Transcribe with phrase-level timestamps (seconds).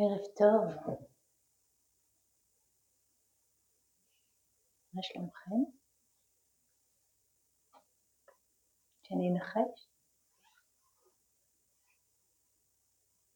[0.00, 0.96] ערב טוב.
[4.92, 5.70] מה שלומכם?
[9.02, 9.88] שאני אנחש?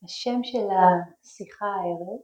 [0.05, 2.21] השם של השיחה הערב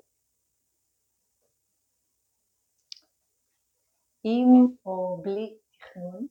[4.25, 6.27] עם או בלי תכנון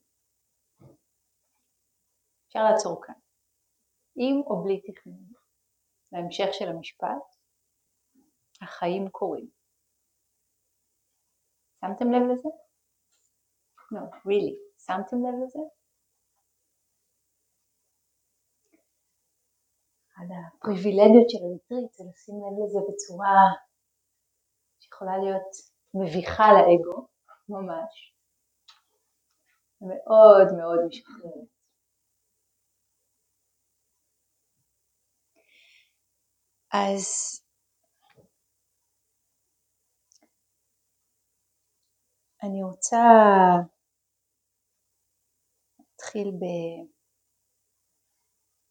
[2.48, 3.16] אפשר לעצור כאן
[4.16, 5.34] עם או בלי תכנון
[6.12, 7.37] להמשך של המשפט
[8.62, 9.50] החיים קורים
[11.82, 12.50] שמתם לב לזה?
[13.92, 15.60] לא, no, really, שמתם לב לזה?
[20.14, 20.26] אחת
[20.56, 23.38] הפריבילגיות של הריטריט זה לשים לב לזה בצורה
[24.80, 25.52] שיכולה להיות
[25.94, 27.08] מביכה לאגו,
[27.50, 28.14] ממש,
[29.82, 31.48] מאוד מאוד משחררת.
[36.74, 37.04] אז
[42.44, 42.98] אני רוצה
[45.80, 46.32] להתחיל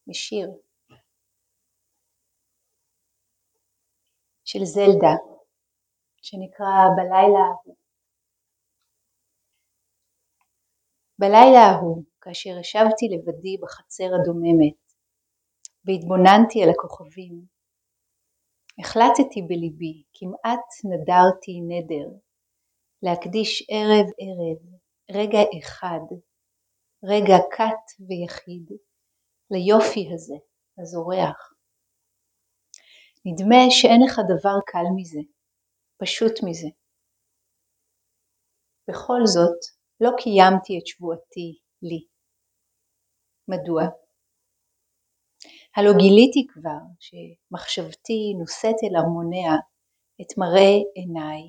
[0.08, 0.48] בשיר.
[4.44, 5.14] של זלדה,
[6.22, 7.76] שנקרא בלילה ההוא.
[11.18, 14.80] בלילה ההוא, כאשר ישבתי לבדי בחצר הדוממת,
[15.84, 17.34] והתבוננתי על הכוכבים,
[18.80, 22.25] החלטתי בליבי, כמעט נדרתי נדר,
[23.06, 24.58] להקדיש ערב ערב,
[25.10, 26.04] רגע אחד,
[27.04, 28.66] רגע קט ויחיד,
[29.50, 30.34] ליופי הזה,
[30.78, 31.38] הזורח,
[33.26, 35.20] נדמה שאין לך דבר קל מזה,
[36.02, 36.68] פשוט מזה.
[38.88, 39.60] בכל זאת,
[40.00, 41.48] לא קיימתי את שבועתי
[41.82, 42.00] לי.
[43.48, 43.82] מדוע?
[45.76, 49.54] הלא גיליתי כבר שמחשבתי נושאת אל ארמוניה
[50.20, 51.42] את מראה עיניי,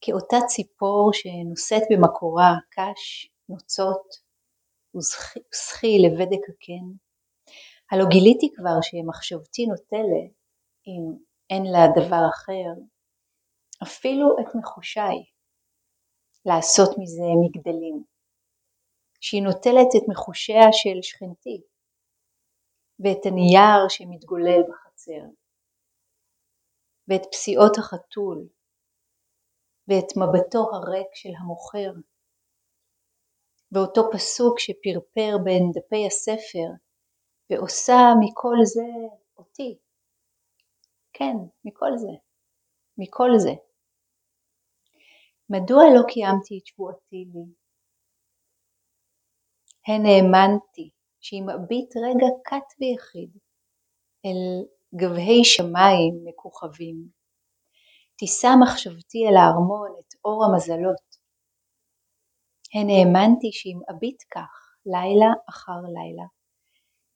[0.00, 4.06] כאותה ציפור שנושאת במקורה קש, נוצות
[4.96, 6.86] וסחי לבדק הקן.
[7.90, 10.32] הלא גיליתי כבר שמחשבתי נוטלת
[10.86, 11.02] אם
[11.50, 12.70] אין לה דבר אחר,
[13.82, 15.24] אפילו את מחושיי,
[16.46, 18.04] לעשות מזה מגדלים,
[19.20, 21.62] שהיא נוטלת את מחושיה של שכנתי,
[23.00, 25.24] ואת הנייר שמתגולל בחצר,
[27.08, 28.48] ואת פסיעות החתול,
[29.88, 31.90] ואת מבטו הריק של המוכר,
[33.72, 36.68] ואותו פסוק שפרפר בין דפי הספר,
[37.50, 38.88] ועושה מכל זה
[39.36, 39.78] אותי.
[41.12, 42.12] כן, מכל זה.
[42.98, 43.50] מכל זה.
[45.50, 47.46] מדוע לא קיימתי את שבועתי לי?
[49.88, 50.90] הן האמנתי
[51.20, 53.30] שאם אביט רגע קט ויחיד
[54.26, 57.17] אל גבהי שמיים מכוכבים,
[58.20, 61.08] תישא מחשבתי אל הארמון את אור המזלות.
[62.74, 64.52] הן האמנתי שאם אביט כך
[64.86, 66.26] לילה אחר לילה,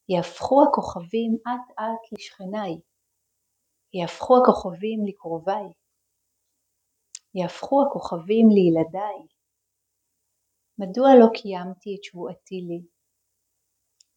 [0.09, 2.75] יהפכו הכוכבים אט אט לשכניי,
[3.95, 5.69] יהפכו הכוכבים לקרוביי,
[7.35, 9.21] יהפכו הכוכבים לילדיי.
[10.79, 12.83] מדוע לא קיימתי את שבועתי לי?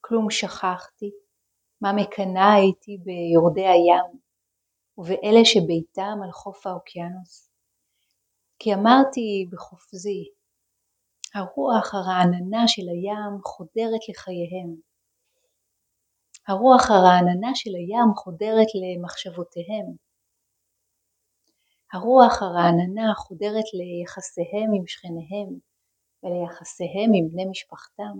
[0.02, 1.12] כלום שכחתי,
[1.82, 4.25] מה מקנאה הייתי ביורדי הים,
[4.98, 7.52] ובאלה שביתם על חוף האוקיינוס.
[8.60, 10.24] כי אמרתי בחופזי,
[11.36, 14.76] הרוח הרעננה של הים חודרת לחייהם,
[16.48, 19.88] הרוח הרעננה של הים חודרת למחשבותיהם.
[21.94, 25.50] הרוח הרעננה חודרת ליחסיהם עם שכניהם
[26.24, 28.16] וליחסיהם עם בני משפחתם.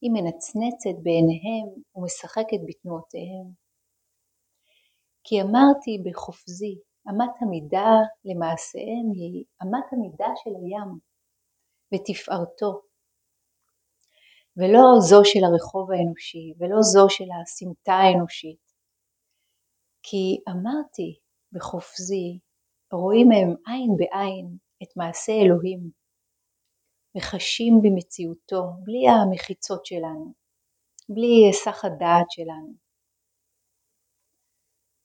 [0.00, 3.61] היא מנצנצת בעיניהם ומשחקת בתנועותיהם.
[5.24, 6.78] כי אמרתי בחופזי,
[7.10, 7.92] אמת המידה
[8.24, 10.98] למעשיהם היא אמת המידה של הים
[11.94, 12.82] ותפארתו
[14.56, 18.72] ולא זו של הרחוב האנושי, ולא זו של הסמטה האנושית.
[20.02, 21.18] כי אמרתי
[21.52, 22.38] בחופזי,
[22.92, 25.90] רואים הם עין בעין את מעשה אלוהים,
[27.16, 30.32] וחשים במציאותו, בלי המחיצות שלנו,
[31.08, 32.74] בלי היסח הדעת שלנו.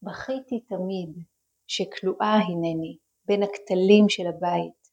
[0.01, 1.25] בכיתי תמיד
[1.67, 4.87] שכלואה הנני בין הכתלים של הבית,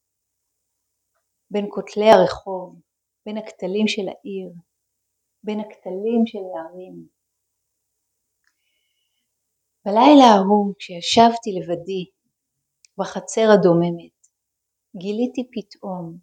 [1.50, 2.80] בין כותלי הרחוב,
[3.26, 4.52] בין הכתלים של העיר,
[5.42, 7.08] בין הכתלים של הערים.
[9.84, 12.04] בלילה ההוא, כשישבתי לבדי
[12.98, 14.18] בחצר הדוממת,
[14.96, 16.18] גיליתי פתאום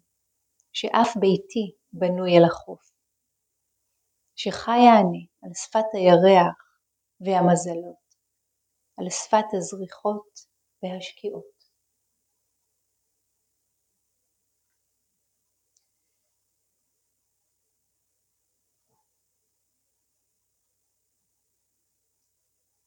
[0.72, 2.92] שאף ביתי בנוי על החוף,
[4.36, 6.56] שחיה אני על שפת הירח
[7.20, 8.01] והמזלות,
[8.98, 10.28] על שפת הזריחות
[10.82, 11.62] והשקיעות.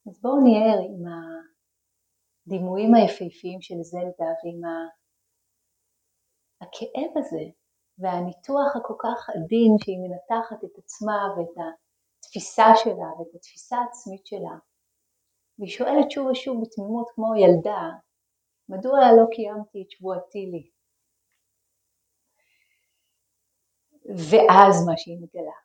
[0.08, 1.04] אז בואו נהיה עם
[2.48, 4.62] הדימויים היפהפיים של זלדה ועם
[6.62, 7.46] הכאב הזה
[7.98, 11.66] והניתוח הכל כך עדין שהיא מנתחת את עצמה ואת
[12.20, 14.56] התפיסה שלה ואת התפיסה העצמית שלה.
[15.60, 17.90] והיא שואלת שוב ושוב בתמימות כמו ילדה,
[18.70, 20.70] מדוע לא קיימתי את שבועתי לי?
[24.06, 25.58] ואז מה שהיא מגלה.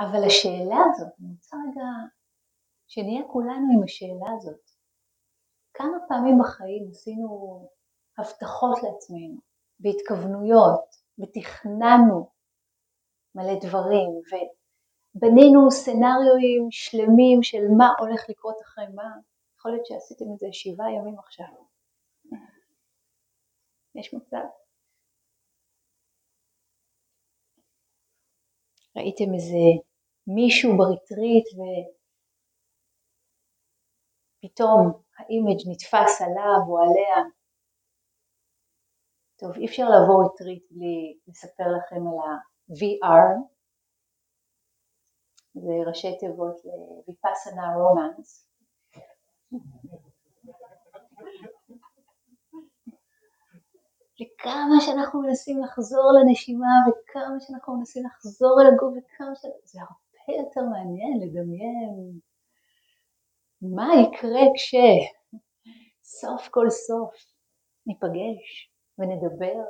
[0.00, 1.88] אבל השאלה הזאת, אני רוצה רגע
[2.86, 4.70] שנהיה כולנו עם השאלה הזאת.
[5.74, 7.28] כמה פעמים בחיים עשינו
[8.18, 9.40] הבטחות לעצמנו,
[9.78, 10.84] בהתכוונויות,
[11.18, 12.30] ותכננו
[13.34, 14.10] מלא דברים,
[15.14, 19.10] ובנינו סצנריואים שלמים של מה הולך לקרות אחרי מה.
[19.58, 21.46] יכול להיות שעשיתם את זה שבעה ימים עכשיו.
[23.94, 24.44] יש מצב.
[28.96, 29.64] ראיתם איזה
[30.26, 31.46] מישהו בריטריט
[34.42, 37.30] ופתאום ה image נתפס עליו או עליה
[39.38, 43.53] טוב, אי אפשר לעבור ריטריט בלי לספר לכם על ה-VR,
[45.54, 48.48] זה ראשי תיבות ל Vipassana romance.
[54.20, 59.40] וכמה שאנחנו מנסים לחזור לנשימה וכמה שאנחנו מנסים לחזור אל הגוף וכמה ש...
[59.64, 62.20] זה הרבה יותר מעניין לדמיין
[63.62, 67.14] מה יקרה כשסוף כל סוף
[67.86, 69.64] ניפגש ונדבר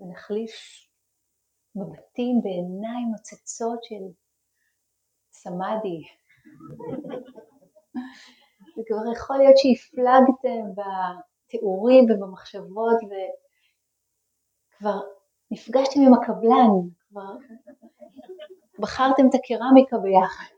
[0.00, 0.54] ונחליף
[1.76, 4.04] מבטים בעיניים נוצצות של
[5.34, 6.02] סמאדי.
[8.78, 12.98] וכבר יכול להיות שהפלגתם בתיאורים ובמחשבות
[14.70, 15.00] וכבר
[15.50, 16.72] נפגשתם עם הקבלן,
[17.08, 17.36] כבר
[18.78, 20.54] בחרתם את הקרמיקה ביחד.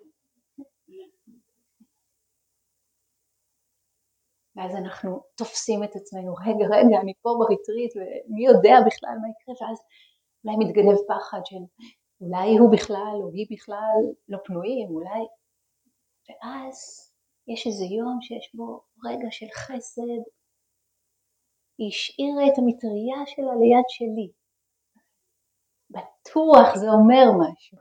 [4.56, 9.69] ואז אנחנו תופסים את עצמנו, רגע, רגע, אני פה בריטריט ומי יודע בכלל מה יקרה,
[9.69, 9.78] ואז
[10.44, 11.56] אולי מתגנב פחד של
[12.20, 13.98] אולי הוא בכלל או היא בכלל
[14.28, 15.22] לא פנויים, אולי...
[16.28, 16.76] ואז
[17.48, 20.22] יש איזה יום שיש בו רגע של חסד,
[21.78, 24.32] היא השאירה את המטריה שלה ליד שלי.
[25.90, 27.78] בטוח זה אומר משהו.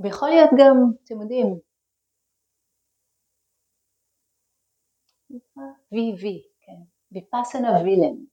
[0.00, 1.60] ויכול להיות גם, אתם יודעים,
[5.94, 6.24] VV,
[6.60, 6.80] כן,
[7.12, 8.24] ויפאסנה וילן,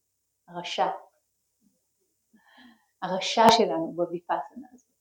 [0.47, 0.87] הרשע,
[3.01, 4.95] הרשע שלנו בוויפאסנה הזאת.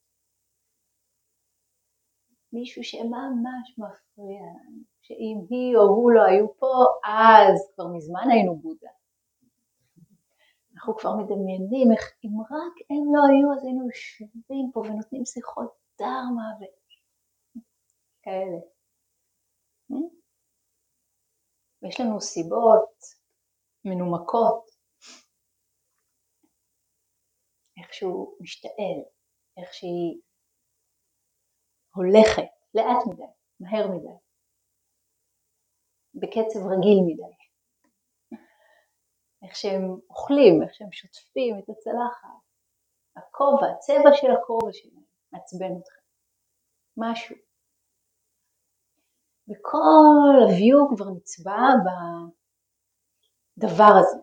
[2.52, 6.74] מישהו שממש מפריע לנו, שאם היא או הוא לא היו פה,
[7.04, 8.90] אז כבר מזמן היינו בודה.
[10.74, 15.70] אנחנו כבר מדמיינים איך אם רק הם לא היו אז היינו יושבים פה ונותנים שיחות
[15.98, 16.48] דרמה
[18.20, 18.60] וכאלה.
[21.82, 22.94] ויש לנו סיבות
[23.84, 24.64] מנומקות,
[27.78, 29.00] איך שהוא משתעל,
[29.56, 30.20] איך שהיא
[31.94, 34.18] הולכת לאט מדי, מהר מדי,
[36.14, 37.34] בקצב רגיל מדי,
[39.42, 42.28] איך שהם אוכלים, איך שהם שוטפים את הצלחת,
[43.16, 45.04] הכובע, הצבע של הכובע שלהם.
[45.34, 46.00] מעצבן אתכם,
[46.96, 47.36] משהו.
[49.48, 51.58] וכל הוויו כבר נצבע
[53.56, 54.18] בדבר הזה,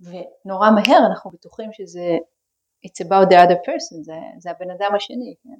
[0.00, 2.16] ונורא מהר אנחנו בטוחים שזה
[2.86, 5.58] it's about the other person, זה, זה הבן אדם השני, כן?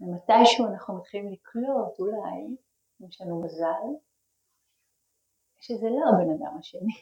[0.00, 2.56] ומתישהו אנחנו מתחילים לקלוט אולי,
[3.08, 3.88] יש לנו מזל,
[5.60, 6.94] שזה לא הבן אדם השני,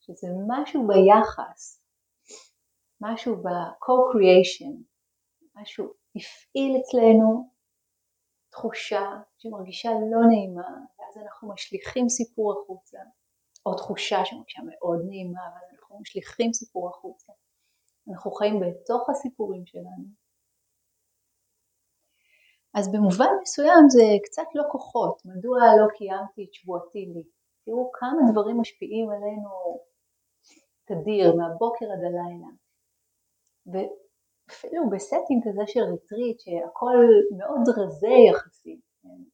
[0.00, 1.82] שזה משהו ביחס
[3.00, 4.74] משהו ב-co-creation,
[5.54, 5.84] משהו
[6.16, 7.50] הפעיל אצלנו
[8.50, 9.06] תחושה
[9.38, 12.98] שמרגישה לא נעימה, ואז אנחנו משליכים סיפור החוצה,
[13.66, 17.32] או תחושה שמרגישה מאוד נעימה, ואז אנחנו משליכים סיפור החוצה.
[18.08, 20.22] אנחנו חיים בתוך הסיפורים שלנו.
[22.74, 27.24] אז במובן מסוים זה קצת לא כוחות, מדוע לא קיימתי את שבועתי לי.
[27.64, 29.50] תראו כמה דברים משפיעים עלינו
[30.84, 32.50] תדיר, מהבוקר עד הלילה.
[33.66, 36.98] ואפילו ב setting כזה של ריטריט שהכל
[37.38, 38.80] מאוד רזה יחסית?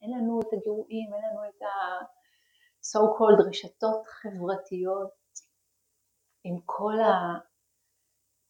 [0.01, 1.61] אין לנו את הגירויים, אין לנו את
[2.95, 5.09] ה-so called רשתות חברתיות
[6.43, 6.93] עם כל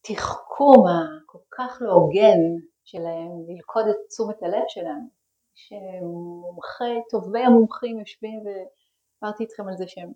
[0.01, 2.39] התחכום הכל כך לא הוגן
[2.83, 5.07] שלהם ללכוד את תשומת הלב שלנו,
[5.55, 10.11] שמומחי, טובי המומחים יושבים ודיברתי איתכם על זה שהם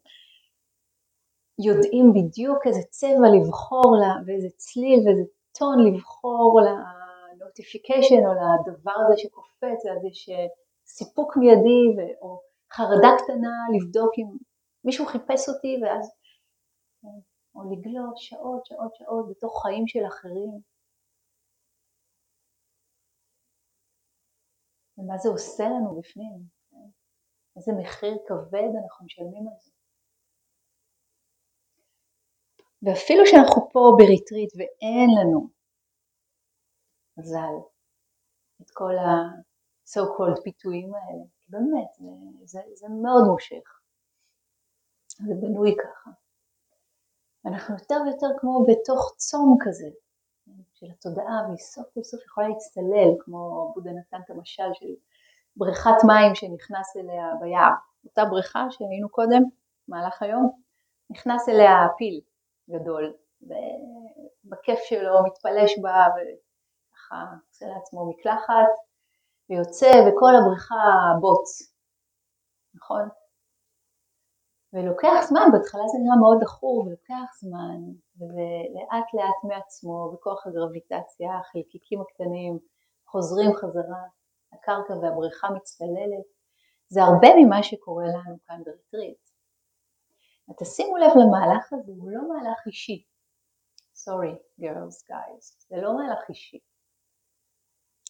[1.60, 5.24] יודעים בדיוק איזה צבע לבחור לה ואיזה צליל ואיזה
[5.60, 10.30] טון לבחור לנוטיפיקיישן או לדבר הזה שקופץ, יש
[10.86, 14.38] סיפוק מיידי או חרדה קטנה לבדוק אם
[14.86, 16.06] מישהו חיפש אותי ואז
[17.56, 20.51] או לגלוש שעות שעות שעות בתוך חיים של אחרים.
[24.98, 26.38] ומה זה עושה לנו בפנים,
[27.56, 29.72] איזה מחיר כבד אנחנו משלמים על זה.
[32.84, 35.50] ואפילו שאנחנו פה בריטריט ואין לנו
[37.18, 37.56] מזל
[38.62, 42.10] את כל ה-so called פיתויים האלה, באמת, זה,
[42.44, 43.80] זה, זה מאוד מושך,
[45.08, 46.12] זה בנוי ככה.
[47.46, 49.90] אנחנו יותר ויותר כמו בתוך צום כזה
[50.74, 54.94] של התודעה, והיא סוף כל יכולה להצטלל, כמו בודה נתן את המשל של
[55.56, 57.74] בריכת מים שנכנס אליה ביער.
[58.06, 59.44] אותה בריכה שהיינו קודם,
[59.88, 60.52] במהלך היום,
[61.10, 62.22] נכנס אליה פיל
[62.70, 68.70] גדול, ובכיף שלו מתפלש בה וככה עושה לעצמו מקלחת,
[69.50, 70.84] ויוצא וכל הבריכה
[71.22, 71.74] בוץ,
[72.76, 73.10] נכון?
[74.74, 77.80] ולוקח זמן, בהתחלה זה נראה מאוד דחור ולוקח זמן,
[78.18, 82.60] ולאט לאט מעצמו, בכוח הגרביטציה, החלקיקים הקטנים
[83.08, 84.04] חוזרים חזרה,
[84.54, 86.28] הקרקע והבריכה מצטללת.
[86.90, 89.24] זה הרבה ממה שקורה לנו כאן בריטריט.
[90.50, 93.06] ותשימו לב למהלך הזה, הוא לא מהלך אישי.
[93.96, 96.60] סורי, girls, guys, זה לא מהלך אישי.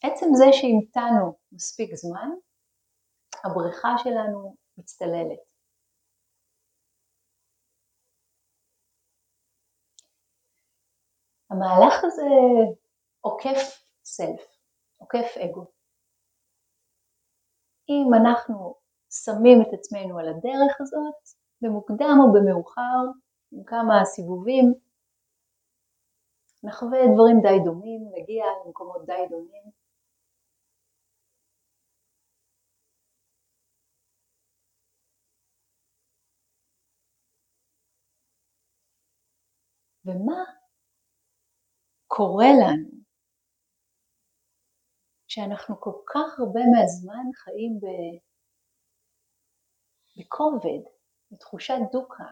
[0.05, 2.29] עצם זה שהמתנו מספיק זמן,
[3.43, 5.39] הבריכה שלנו מצטללת.
[11.50, 12.29] המהלך הזה
[13.22, 14.45] עוקף סלף,
[14.98, 15.65] עוקף אגו.
[17.89, 18.75] אם אנחנו
[19.10, 21.24] שמים את עצמנו על הדרך הזאת,
[21.62, 23.03] במוקדם או במאוחר,
[23.51, 24.74] עם כמה סיבובים,
[26.63, 29.63] נחווה דברים די דומים, נגיע למקומות די דומים.
[40.05, 40.43] ומה
[42.07, 42.89] קורה לנו
[45.27, 47.79] שאנחנו כל כך הרבה מהזמן חיים
[50.17, 50.89] בכובד,
[51.31, 52.24] בתחושת דוקה,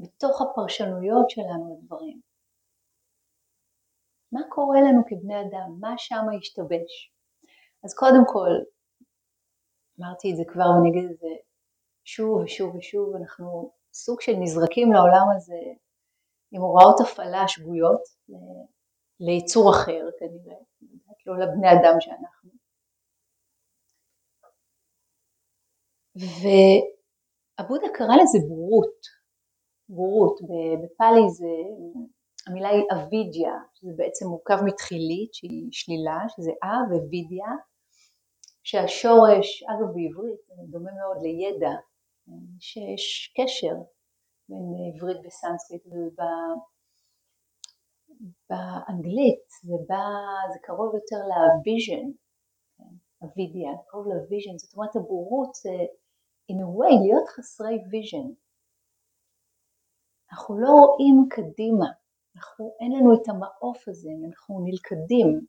[0.00, 2.20] בתוך הפרשנויות שלנו לדברים.
[4.32, 5.70] מה קורה לנו כבני אדם?
[5.80, 6.92] מה שם השתבש?
[7.84, 8.50] אז קודם כל,
[10.00, 11.34] אמרתי את זה כבר ואני אגיד את זה
[12.04, 15.60] שוב ושוב ושוב, אנחנו סוג של נזרקים לעולם הזה
[16.52, 18.00] עם הוראות הפעלה שגויות
[19.20, 20.60] ליצור אחר כנראה,
[21.26, 22.50] לא לבני אדם שאנחנו.
[26.16, 29.00] ועבודה קרא לזה בורות,
[29.88, 30.40] בורות,
[30.82, 31.54] בפאלי זה,
[32.46, 37.50] המילה היא אבידיה, שזה בעצם מורכב מתחילית שהיא שלילה, שזה אה ווידיה,
[38.62, 41.74] שהשורש, אגב בעברית, דומה מאוד לידע,
[42.60, 43.74] שיש קשר
[44.50, 45.84] בין עברית וסנסקריט
[48.50, 50.04] ובאנגלית זה, בא,
[50.52, 52.06] זה קרוב יותר ל vision,
[53.18, 55.74] הווידיה, קרוב ל vision, זאת אומרת הבורות זה
[56.52, 58.28] in a way להיות חסרי vision.
[60.32, 61.86] אנחנו לא רואים קדימה,
[62.36, 65.46] אנחנו, אין לנו את המעוף הזה, אנחנו נלכדים,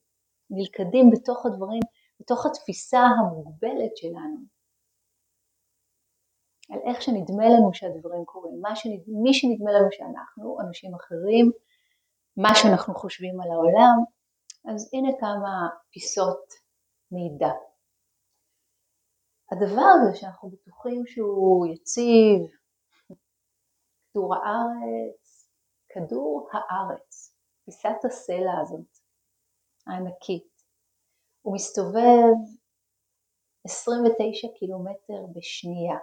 [0.49, 1.81] נלכדים בתוך הדברים,
[2.19, 4.60] בתוך התפיסה המוגבלת שלנו.
[6.71, 9.01] על איך שנדמה לנו שהדברים קורים, מה שנד...
[9.23, 11.51] מי שנדמה לנו שאנחנו, אנשים אחרים,
[12.37, 13.97] מה שאנחנו חושבים על העולם,
[14.73, 16.53] אז הנה כמה פיסות
[17.11, 17.53] מידע.
[19.51, 22.41] הדבר הזה שאנחנו בטוחים שהוא יציב,
[24.13, 25.49] כדור הארץ,
[25.89, 27.35] כדור הארץ,
[27.65, 28.97] פיסת הסלע הזאת,
[29.87, 30.51] הענקית,
[31.41, 32.33] הוא מסתובב
[33.65, 35.97] 29 קילומטר בשנייה.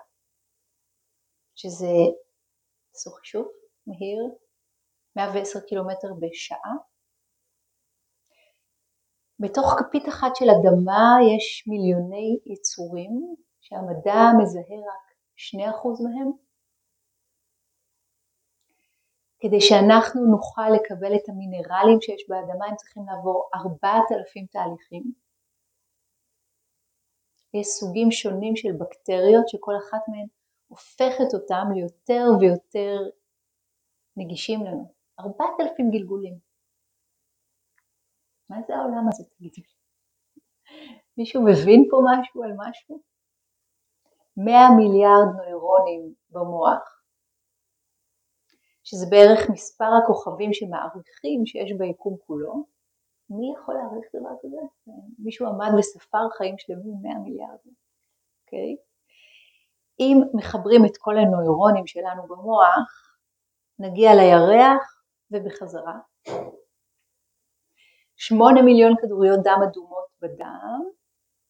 [1.60, 1.94] שזה,
[2.94, 3.46] עשו חישוב
[3.86, 4.20] מהיר,
[5.16, 6.74] 110 קילומטר בשעה.
[9.40, 15.04] בתוך כפית אחת של אדמה יש מיליוני יצורים שהמדע מזהה רק
[15.36, 15.58] 2%
[16.04, 16.30] מהם.
[19.40, 25.12] כדי שאנחנו נוכל לקבל את המינרלים שיש באדמה הם צריכים לעבור 4,000 תהליכים.
[27.54, 30.37] יש סוגים שונים של בקטריות שכל אחת מהן
[30.68, 33.10] הופכת אותם ליותר ויותר
[34.16, 34.92] נגישים לנו.
[35.20, 36.38] ארבעת אלפים גלגולים.
[38.50, 39.78] מה זה העולם הזה, תגידי לי?
[41.16, 43.00] מישהו מבין פה משהו על משהו?
[44.36, 47.02] 100 מיליארד נוירונים במוח,
[48.84, 52.64] שזה בערך מספר הכוכבים שמעריכים שיש ביקום כולו.
[53.30, 54.92] מי יכול להעריך דבר כזה?
[55.18, 57.58] מישהו עמד וספר חיים שלמים 100 מיליארד,
[58.44, 58.76] אוקיי?
[58.78, 58.87] Okay?
[60.00, 63.16] אם מחברים את כל הנוירונים שלנו במוח,
[63.78, 65.98] נגיע לירח ובחזרה.
[68.16, 70.80] שמונה מיליון כדוריות דם אדומות בדם,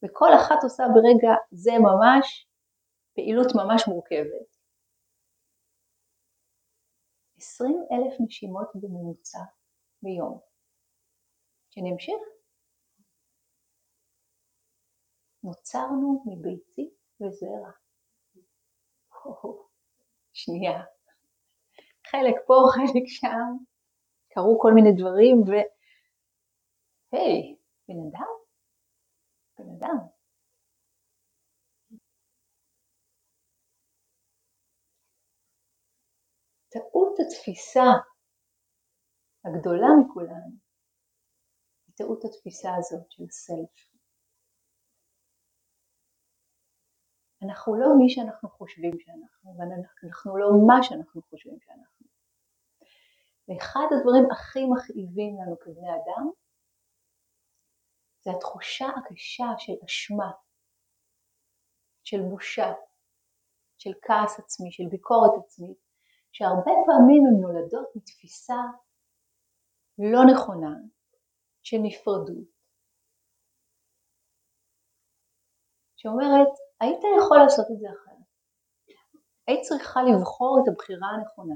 [0.04, 2.48] וכל אחת עושה ברגע זה ממש
[3.14, 4.48] פעילות ממש מורכבת.
[7.36, 9.38] עשרים אלף נשימות בממוצע
[10.02, 10.40] ביום.
[11.70, 12.22] שנמשיך.
[15.42, 17.70] נוצרנו מביצית וזרע.
[20.32, 20.82] שנייה.
[22.06, 23.64] חלק פה, חלק שם,
[24.34, 25.50] קרו כל מיני דברים ו...
[27.12, 27.56] היי,
[27.88, 28.32] בן אדם?
[29.58, 30.18] בן אדם.
[36.70, 37.90] טעות התפיסה
[39.44, 40.50] הגדולה מכולן
[41.86, 43.87] היא טעות התפיסה הזאת של סלף.
[47.42, 52.06] אנחנו לא מי שאנחנו חושבים שאנחנו, ואנחנו לא מה שאנחנו חושבים שאנחנו.
[53.48, 56.30] ואחד הדברים הכי מכאיבים לנו כבני אדם
[58.24, 60.30] זה התחושה הקשה של אשמה,
[62.04, 62.72] של בושה,
[63.78, 65.78] של כעס עצמי, של ביקורת עצמית,
[66.32, 68.60] שהרבה פעמים הן נולדות מתפיסה
[69.98, 70.74] לא נכונה
[71.62, 72.48] של נפרדות,
[75.96, 78.28] שאומרת היית יכול לעשות את זה אחרת.
[79.46, 81.54] היית צריכה לבחור את הבחירה הנכונה.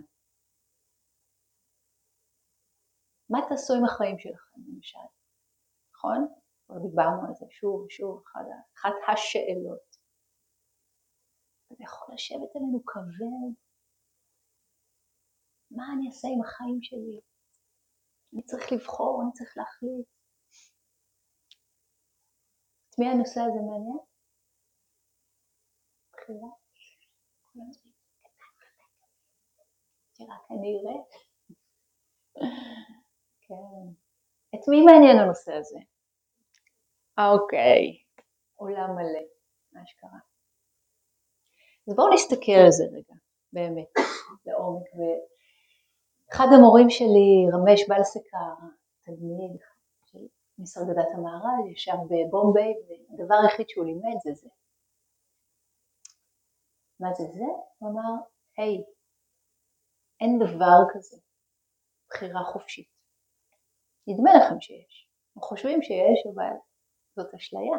[3.31, 5.09] מה תעשו עם החיים שלכם למשל,
[5.95, 6.21] נכון?
[6.67, 8.23] כבר דיברנו על זה שוב ושוב,
[8.77, 9.89] אחת השאלות.
[11.69, 13.53] זה יכול לשבת עלינו כבד.
[15.71, 17.21] מה אני אעשה עם החיים שלי?
[18.33, 20.09] אני צריך לבחור, אני צריך להחליט.
[22.89, 24.12] את מי הנושא הזה מעניין?
[26.23, 26.49] בחירה.
[30.15, 31.03] שרק אני אראה.
[33.41, 33.93] כן.
[34.55, 35.79] את מי מעניין הנושא הזה?
[37.19, 37.99] אוקיי,
[38.55, 39.25] עולם מלא,
[39.73, 40.19] מה שקרה.
[41.89, 43.15] אז בואו נסתכל על זה רגע,
[43.53, 43.93] באמת,
[44.47, 44.87] לעומק.
[44.97, 48.55] ואחד המורים שלי, רמש בלסקר,
[49.03, 49.61] תלמיד
[50.05, 50.19] של
[50.59, 52.75] משרד דת המערב, ישב בבומביי,
[53.11, 54.49] והדבר היחיד שהוא לימד זה זה.
[57.03, 57.45] מה זה זה?
[57.79, 58.13] הוא אמר,
[58.59, 58.85] היי,
[60.21, 61.17] אין דבר כזה,
[62.09, 62.89] בחירה חופשית.
[64.07, 66.55] נדמה לכם שיש, אנחנו חושבים שיש, אבל
[67.17, 67.79] זאת אשליה.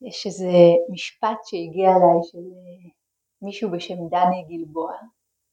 [0.00, 0.52] יש איזה
[0.92, 2.90] משפט שהגיע אליי של אה,
[3.42, 4.92] מישהו בשם דני גלבוע,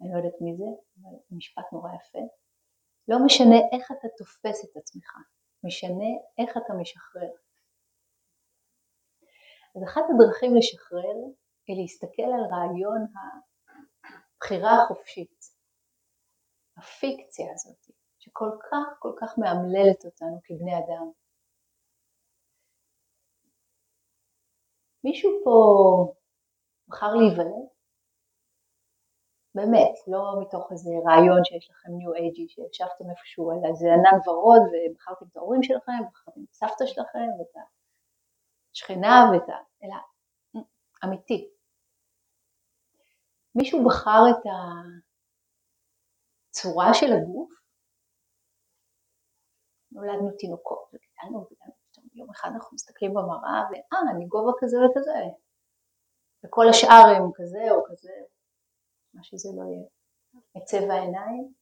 [0.01, 2.19] אני לא יודעת מי זה, אבל משפט נורא יפה.
[3.07, 5.11] לא משנה איך אתה תופס את עצמך,
[5.63, 7.31] משנה איך אתה משחרר.
[9.75, 11.17] אז אחת הדרכים לשחרר
[11.67, 13.01] היא להסתכל על רעיון
[14.37, 15.39] הבחירה החופשית,
[16.77, 17.81] הפיקציה הזאת,
[18.19, 21.11] שכל כך כל כך מאמללת אותנו כבני אדם.
[25.03, 25.57] מישהו פה
[26.87, 27.67] בחר להיוולד?
[29.55, 34.63] באמת, לא מתוך איזה רעיון שיש לכם ניו אייג'י שישבתם איפשהו על איזה ענן ורוד
[34.71, 37.55] ובחרתם את ההורים שלכם, ובחרתם את סבתא שלכם ואת
[38.73, 39.53] השכנה ואת ה...
[39.83, 39.95] אלא
[41.05, 41.49] אמיתי.
[43.55, 44.43] מישהו בחר את
[46.49, 47.51] הצורה של הגוף?
[49.91, 51.73] נולדנו תינוקות, וגדלנו וגדלנו,
[52.13, 55.19] יום אחד אנחנו מסתכלים במראה ואה, אני גובה כזה וכזה,
[56.45, 58.13] וכל השאר הם כזה או כזה,
[59.13, 59.87] מה שזה לא יהיה,
[60.57, 61.53] את צבע העיניים,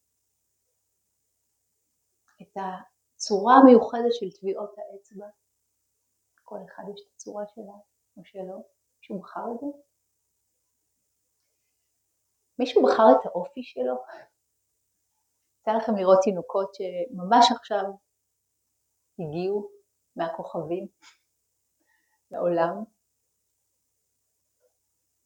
[2.42, 5.28] את הצורה המיוחדת של טביעות האצבע,
[6.50, 7.78] כל אחד יש את הצורה שלה
[8.18, 8.64] או שלו,
[8.98, 9.66] מישהו בחר את זה?
[12.60, 13.96] מישהו בחר את האופי שלו?
[15.60, 17.84] יצא לכם לראות תינוקות שממש עכשיו
[19.20, 19.70] הגיעו
[20.16, 20.88] מהכוכבים
[22.32, 22.84] לעולם.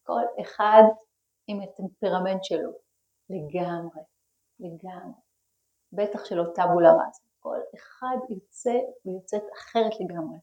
[0.04, 0.84] כל אחד
[1.48, 2.72] עם הטמפרמנט שלו,
[3.30, 4.04] לגמרי,
[4.60, 5.22] לגמרי.
[5.94, 10.38] בטח שלא טאבולה ראסה, כל אחד יוצא ויוצאת אחרת לגמרי.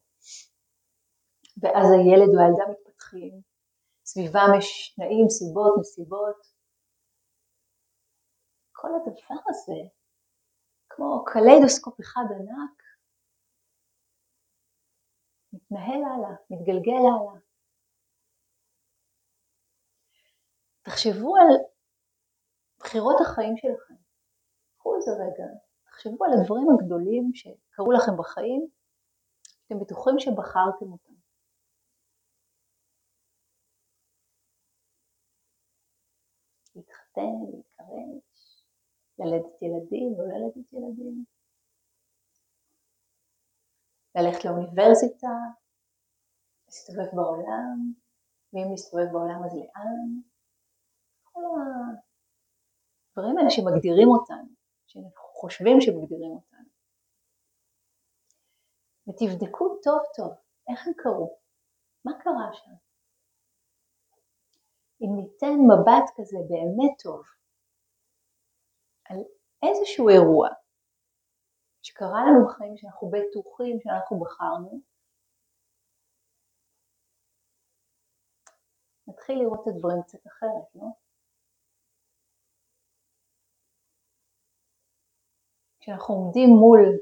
[1.58, 3.40] ואז הילד או הילדה מתפתחים,
[4.04, 6.40] סביבם יש תנאים, סיבות, נסיבות.
[8.72, 9.80] כל הדבר הזה,
[10.88, 12.82] כמו קליידוסקופ אחד ענק,
[15.52, 17.40] מתנהל הלאה, מתגלגל הלאה.
[20.82, 21.48] תחשבו על
[22.78, 23.94] בחירות החיים שלכם.
[24.76, 25.44] קחו איזה רגע,
[25.84, 28.68] תחשבו על הדברים הגדולים שקרו לכם בחיים,
[29.66, 31.09] אתם בטוחים שבחרתם אותם.
[37.52, 38.64] להתחתן, להתקרש,
[39.18, 41.24] ללדת ילדים, לא ללדת ילדים,
[44.14, 45.34] ללכת לאוניברסיטה,
[46.66, 47.92] להסתובב בעולם,
[48.52, 50.20] ואם להסתובב בעולם אז לאן?
[51.22, 51.40] כל
[53.10, 54.48] הדברים האלה שמגדירים אותנו,
[54.86, 56.68] שאנחנו חושבים שמגדירים אותנו.
[59.08, 60.32] ותבדקו טוב טוב
[60.70, 61.38] איך הם קרו,
[62.04, 62.89] מה קרה שם.
[65.00, 67.22] אם ניתן מבט כזה באמת טוב
[69.04, 69.18] על
[69.62, 70.48] איזשהו אירוע
[71.82, 74.80] שקרה לנו בחיים שאנחנו בטוחים שאנחנו בחרנו,
[79.08, 80.86] נתחיל לראות את הדברים קצת אחרת, לא?
[85.80, 86.98] כשאנחנו עומדים מול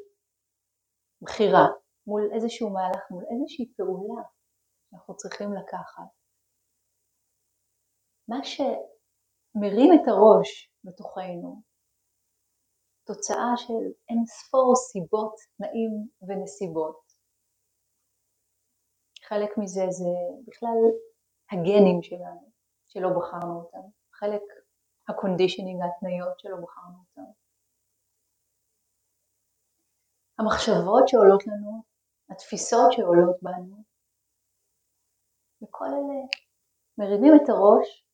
[1.22, 1.66] בחירה,
[2.06, 4.22] מול איזשהו מהלך, מול איזושהי פעולה
[4.90, 6.17] שאנחנו צריכים לקחת,
[8.28, 11.62] מה שמרים את הראש בתוכנו,
[13.06, 17.00] תוצאה של אין ספור סיבות, תנאים ונסיבות.
[19.28, 20.14] חלק מזה זה
[20.46, 20.78] בכלל
[21.52, 22.50] הגנים שלנו,
[22.88, 24.42] שלא בחרנו אותם, חלק
[25.08, 27.30] ה conditioning, ההתניות שלא בחרנו אותם.
[30.38, 31.82] המחשבות שעולות לנו,
[32.30, 33.76] התפיסות שעולות בנו,
[35.62, 36.18] וכל אלה
[36.98, 38.07] מרימים את הראש,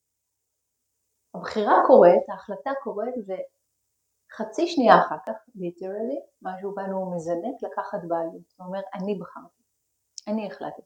[1.37, 3.15] הבחירה קורית, ההחלטה קורית,
[4.31, 9.63] וחצי שנייה אחר כך, ליטרלי, משהו בנו מזנק לקחת בעלות, ואומר אני בחרתי,
[10.27, 10.81] אני החלטתי.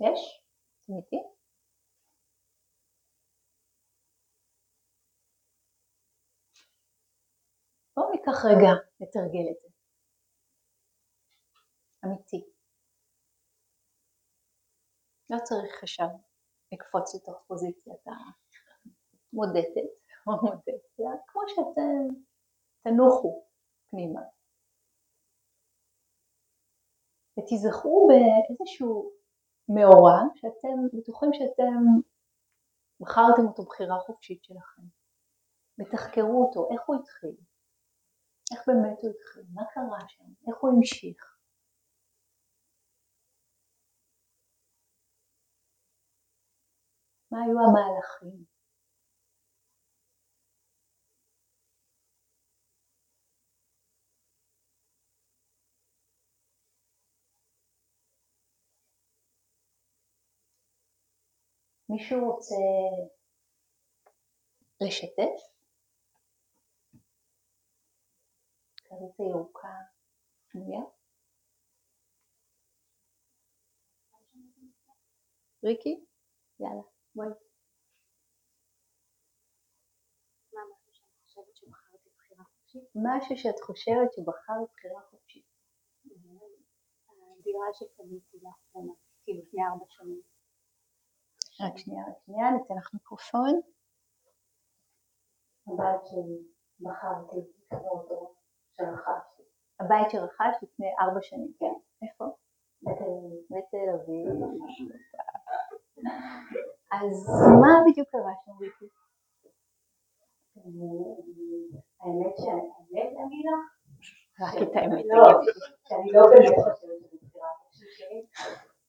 [0.00, 0.42] יש?
[0.84, 1.27] אתם
[7.98, 9.68] בואו ניקח רגע לתרגל את זה.
[12.04, 12.50] אמיתי.
[15.30, 16.06] לא צריך עכשיו
[16.72, 19.90] לקפוץ לתוך פוזיציית המודדת
[20.26, 22.22] או מודדת, כמו שאתם
[22.82, 23.44] תנוחו
[23.90, 24.20] פנימה.
[27.38, 29.12] ותיזכרו באיזשהו
[29.68, 31.82] מאורע שאתם בטוחים שאתם
[33.00, 34.82] בחרתם אותו בחירה חופשית שלכם.
[35.78, 37.36] ותחקרו אותו, איך הוא התחיל,
[38.52, 41.38] איך באמת הוא התחיל, מה קרה שם, איך הוא המשיך.
[47.30, 48.44] מה היו המהלכים?
[61.88, 62.54] מישהו רוצה
[64.80, 65.57] לשתף?
[69.18, 69.68] הירוקה
[70.48, 70.80] פנויה?
[75.64, 76.04] ריקי?
[76.60, 76.82] יאללה,
[77.14, 77.28] בואי.
[82.94, 85.44] משהו שאת חושבת שבחרת בחירה חופשית.
[87.38, 88.92] הדירה שקניתי לאחרונה,
[89.24, 90.22] כאילו לפני ארבע שנים.
[91.60, 93.60] רק שנייה, רק שנייה, ניתן לך מיקרופון.
[95.66, 97.36] הבית שבחרתי
[97.72, 98.37] לקרוא אותו,
[98.78, 99.42] שרכשתי.
[99.80, 101.74] הבית שרכשת לפני ארבע שנים, כן.
[102.02, 102.24] איפה?
[103.50, 104.26] בתל אביב.
[106.92, 107.28] אז
[107.62, 108.88] מה בדיוק קרה שם, ריקי?
[112.00, 113.78] האמת שהאמת להגיד לך?
[114.40, 115.04] רק את האמת.
[115.08, 115.22] לא,
[115.88, 118.26] שאני לא באמת חושבת שזו בחירה חופשית שלי.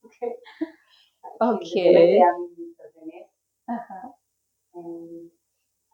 [0.04, 0.34] אוקיי.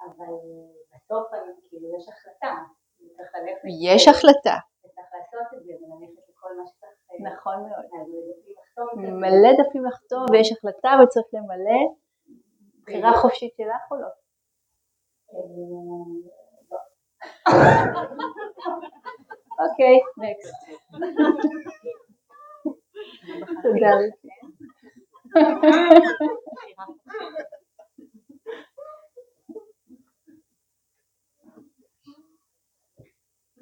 [0.01, 0.35] אבל
[0.95, 1.27] בסוף
[1.69, 2.63] כאילו יש החלטה,
[3.67, 4.57] יש החלטה.
[6.67, 7.21] שצריך.
[7.21, 7.85] נכון מאוד.
[8.97, 11.93] מלא דפים לחתום ויש החלטה וצריך למלא.
[12.83, 14.07] בחירה חופשית שלך או לא?
[19.59, 20.55] אוקיי, נקסט.
[23.63, 23.91] תודה.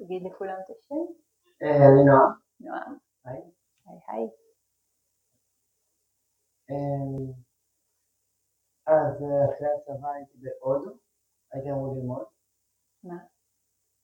[0.04, 1.04] תגיד לכולם את השם.
[1.62, 2.32] אה, אני נועם.
[2.60, 2.98] נועם.
[3.24, 3.40] היי.
[3.86, 4.28] היי היי.
[6.70, 7.34] אה,
[8.86, 10.98] אז אה, אחרי הצבא הייתי בהודו,
[11.52, 12.26] הייתי אמור ללמוד
[13.04, 13.18] מה?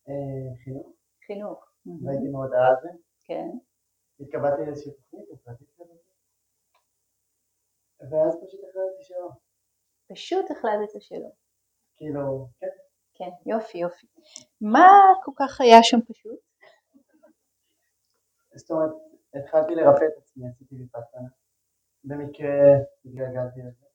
[0.09, 0.93] אה, חינוך,
[1.27, 1.67] חינוך.
[2.05, 2.89] והייתי מאוד על זה.
[3.25, 3.51] כן.
[4.21, 6.01] התקבלתי לאיזושהי תוכנית, החלטתי כזאת.
[8.11, 9.31] ואז פשוט החלטתי שלא.
[10.11, 11.31] פשוט החלטת שלא.
[11.97, 12.90] כאילו, כן.
[13.21, 14.07] כן, יופי יופי.
[14.61, 14.89] מה
[15.25, 16.39] כל כך היה שם פשוט?
[18.55, 18.91] זאת אומרת,
[19.35, 21.29] התחלתי לרפא את עצמי, עשיתי ויפאסנה.
[22.05, 22.51] במקרה
[23.05, 23.87] התגלגלתי לזה.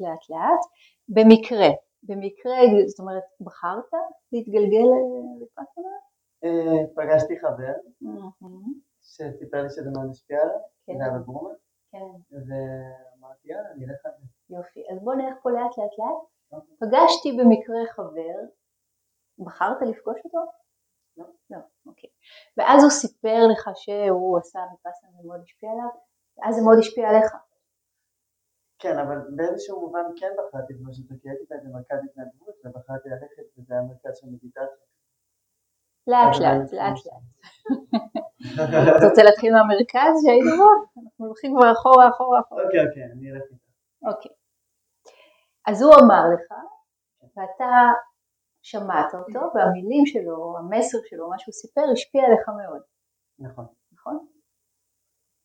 [0.00, 0.62] לאט לאט.
[1.08, 1.68] במקרה.
[2.02, 3.90] במקרה, זאת אומרת, בחרת
[4.32, 4.88] להתגלגל
[5.42, 5.98] לפרטנר?
[6.44, 7.74] אה, פגשתי חבר
[9.02, 10.98] שסיפר לי שזה מאוד השפיע עליו, כן.
[10.98, 11.50] זה היה בבורמה,
[11.90, 12.12] כן,
[12.46, 14.54] ואמרתי יאללה, נלך על זה.
[14.56, 14.80] יופי.
[14.92, 16.31] אז בוא נלך פה לאט לאט לאט.
[16.80, 18.36] פגשתי במקרה חבר,
[19.38, 20.38] בחרת לפגוש אותו?
[21.16, 21.24] לא.
[21.50, 22.10] לא, אוקיי.
[22.56, 25.88] ואז הוא סיפר לך שהוא עשה מפסנה ומאוד השפיע עליו,
[26.36, 27.32] ואז זה מאוד השפיע עליך.
[28.78, 33.58] כן, אבל באיזשהו מובן כן בחרתי לפגוש אותו, כי הייתי באיזה מרכז התנדבות, ובחרתי ללכת,
[33.58, 34.86] וזה היה מרכז של מדיטציה.
[36.06, 36.98] לאט לאט, לאט.
[37.06, 37.24] לאט.
[38.96, 40.68] אתה רוצה להתחיל מהמרכז שהיינו בו?
[41.02, 42.64] אנחנו הולכים כבר אחורה, אחורה, אחורה.
[42.64, 43.64] אוקיי, אוקיי, אני אלך איתך.
[44.08, 44.41] אוקיי.
[45.66, 46.52] אז הוא אמר לך,
[47.36, 47.70] ואתה
[48.62, 52.82] שמעת אותו, והמילים שלו, המסר שלו, מה שהוא סיפר, השפיע עליך מאוד,
[53.38, 53.66] נכון.
[53.92, 54.26] נכון?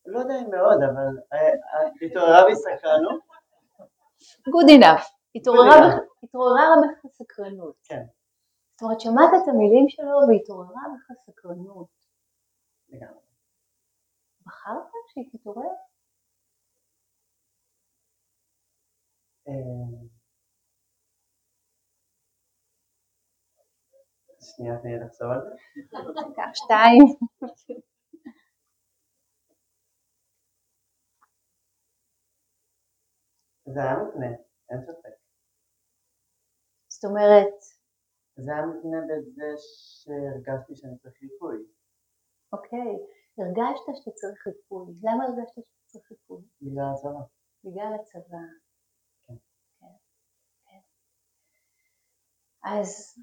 [0.05, 3.21] לא יודע אם מאוד, אבל אה, אה, התעוררה בי סקרנות.
[4.53, 5.05] Good enough.
[6.23, 7.75] התעוררה בך סקרנות.
[7.83, 8.03] כן.
[8.73, 11.87] זאת אומרת, שמעת את המילים שלו והתעוררה בך סקרנות.
[12.89, 13.27] לגמרי.
[14.45, 15.73] בחרת שהיא תתעורר?
[24.41, 25.55] שנייה, תני לי לחשוב על זה.
[26.35, 27.03] קח שתיים.
[33.65, 34.27] זה היה מותנה,
[34.69, 35.15] אין ספק.
[36.87, 37.53] זאת אומרת,
[38.35, 41.57] זה היה מותנה בזה שהרגשתי שאני צריך ריפוי.
[42.53, 42.91] אוקיי,
[43.37, 44.93] הרגשת שאתה צריך ריפוי.
[45.03, 46.41] למה הרגשת שאתה צריך ריפוי?
[46.61, 47.23] בגלל הצבא.
[47.63, 48.43] בגלל הצבא.
[49.27, 49.33] כן.
[49.79, 49.85] כן,
[50.65, 50.81] כן.
[52.69, 53.19] אז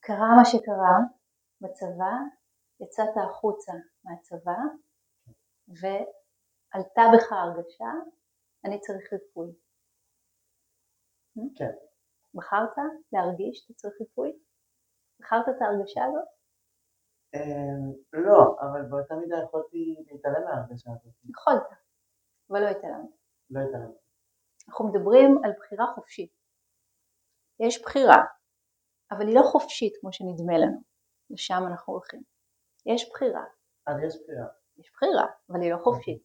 [0.00, 0.98] קרה מה שקרה
[1.60, 2.14] בצבא,
[2.80, 3.72] יצאת החוצה
[4.04, 4.58] מהצבא,
[5.68, 7.92] ועלתה בך הרגשה,
[8.64, 9.52] אני צריך ריפוי.
[11.56, 11.70] כן.
[12.34, 12.76] בחרת
[13.12, 14.38] להרגיש שאתה צריך ריפוי?
[15.20, 16.28] בחרת את ההרגשה הזאת?
[17.34, 21.14] אה, לא, אבל באותה מידה יכולתי להתעלם מההרגשה הזאת.
[21.28, 21.68] יכולת,
[22.50, 23.10] אבל לא התעלמת.
[23.50, 23.98] לא התעלמתי.
[24.68, 26.32] אנחנו מדברים על בחירה חופשית.
[27.60, 28.16] יש בחירה,
[29.16, 30.78] אבל היא לא חופשית כמו שנדמה לנו.
[31.30, 32.22] לשם אנחנו הולכים.
[32.86, 33.44] יש בחירה,
[33.86, 34.46] אז יש בחירה.
[34.78, 36.22] יש בחירה, אבל היא לא חופשית.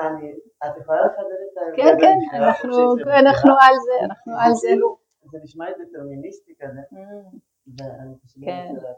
[0.00, 0.32] אני,
[0.66, 2.42] את יכולה לחדד את ההבדל כן, כן,
[3.26, 3.52] אנחנו?
[3.60, 4.68] על זה, אנחנו על זה.
[4.68, 4.98] כאילו,
[5.30, 7.48] זה נשמע דטרמיניסטי כזה, Mm.
[8.44, 8.72] כן.
[8.82, 8.88] לא.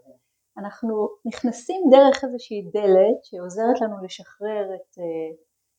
[0.58, 5.30] אנחנו נכנסים דרך איזושהי דלת שעוזרת לנו לשחרר את, אה,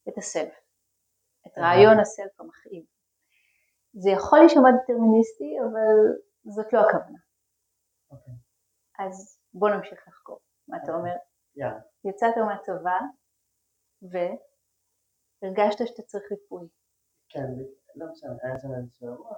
[0.09, 0.53] את הסלף,
[1.47, 2.83] את רעיון הסלף המכאיב.
[3.93, 5.97] זה יכול להישמע דטרמיניסטי, אבל
[6.45, 7.19] זאת לא הכוונה.
[8.11, 8.33] אוקיי,
[8.99, 10.39] אז בוא נמשיך לחקור.
[10.67, 11.15] מה אתה אומר?
[11.55, 11.79] יאללה.
[12.03, 12.99] יצאת מהצבא
[14.01, 16.67] והרגשת שאתה צריך ריפוי.
[17.29, 17.47] כן,
[17.95, 19.37] לא משנה, היה שם איזשהו אירוע.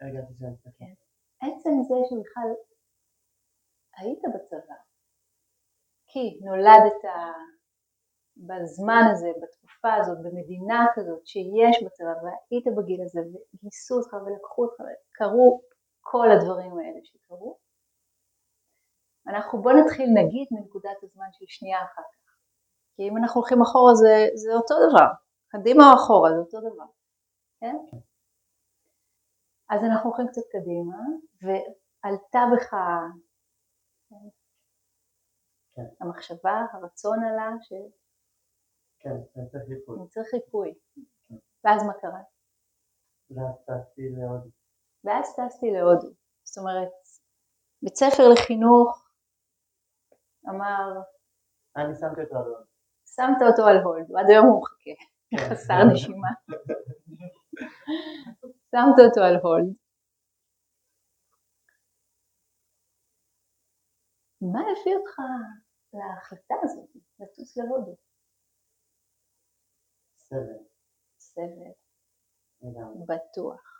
[0.00, 0.74] הרגשתי שאני צריך.
[0.78, 0.94] כן.
[1.40, 2.50] עצם זה שבכלל
[3.96, 4.78] היית בצבא,
[6.06, 7.00] כי נולדת
[8.36, 14.80] בזמן הזה, בתקופה הזאת, במדינה כזאת שיש בצבא, והיית בגיל הזה, וגייסו אותך ולקחו אותך,
[15.18, 15.60] וקרו
[16.00, 17.58] כל הדברים האלה שקרו.
[19.26, 22.32] אנחנו בוא נתחיל נגיד מנקודת הזמן של שנייה אחת כך.
[22.96, 25.08] כי אם אנחנו הולכים אחורה זה, זה אותו דבר,
[25.48, 26.86] קדימה או אחורה זה אותו דבר,
[27.60, 27.76] כן?
[29.70, 30.98] אז אנחנו הולכים קצת קדימה,
[31.42, 32.74] ועלתה בך
[35.74, 35.88] כן.
[36.00, 37.90] המחשבה, הרצון עלה שאני
[38.98, 40.08] כן, אני צריך ריפוי.
[40.08, 40.74] צריך ריפוי.
[41.64, 42.22] ואז מה קרה?
[43.30, 44.57] ואז טסתי להודו.
[45.08, 46.10] ואז טסתי להודו.
[46.44, 46.92] זאת אומרת,
[47.82, 49.08] בית ספר לחינוך
[50.48, 50.84] אמר,
[51.76, 52.64] אני שמתי אותו על הודו.
[53.14, 54.94] שמת אותו על הולד, ועד היום הוא מחכה,
[55.30, 55.54] כן.
[55.54, 56.28] חסר נשימה.
[58.70, 59.74] שמת אותו על הולד.
[64.52, 65.16] מה הביא אותך
[65.92, 66.90] להחלטה הזאת,
[67.20, 67.96] לטוס להודו?
[70.18, 70.62] סבל,
[71.18, 71.72] סבל.
[73.06, 73.77] בטוח.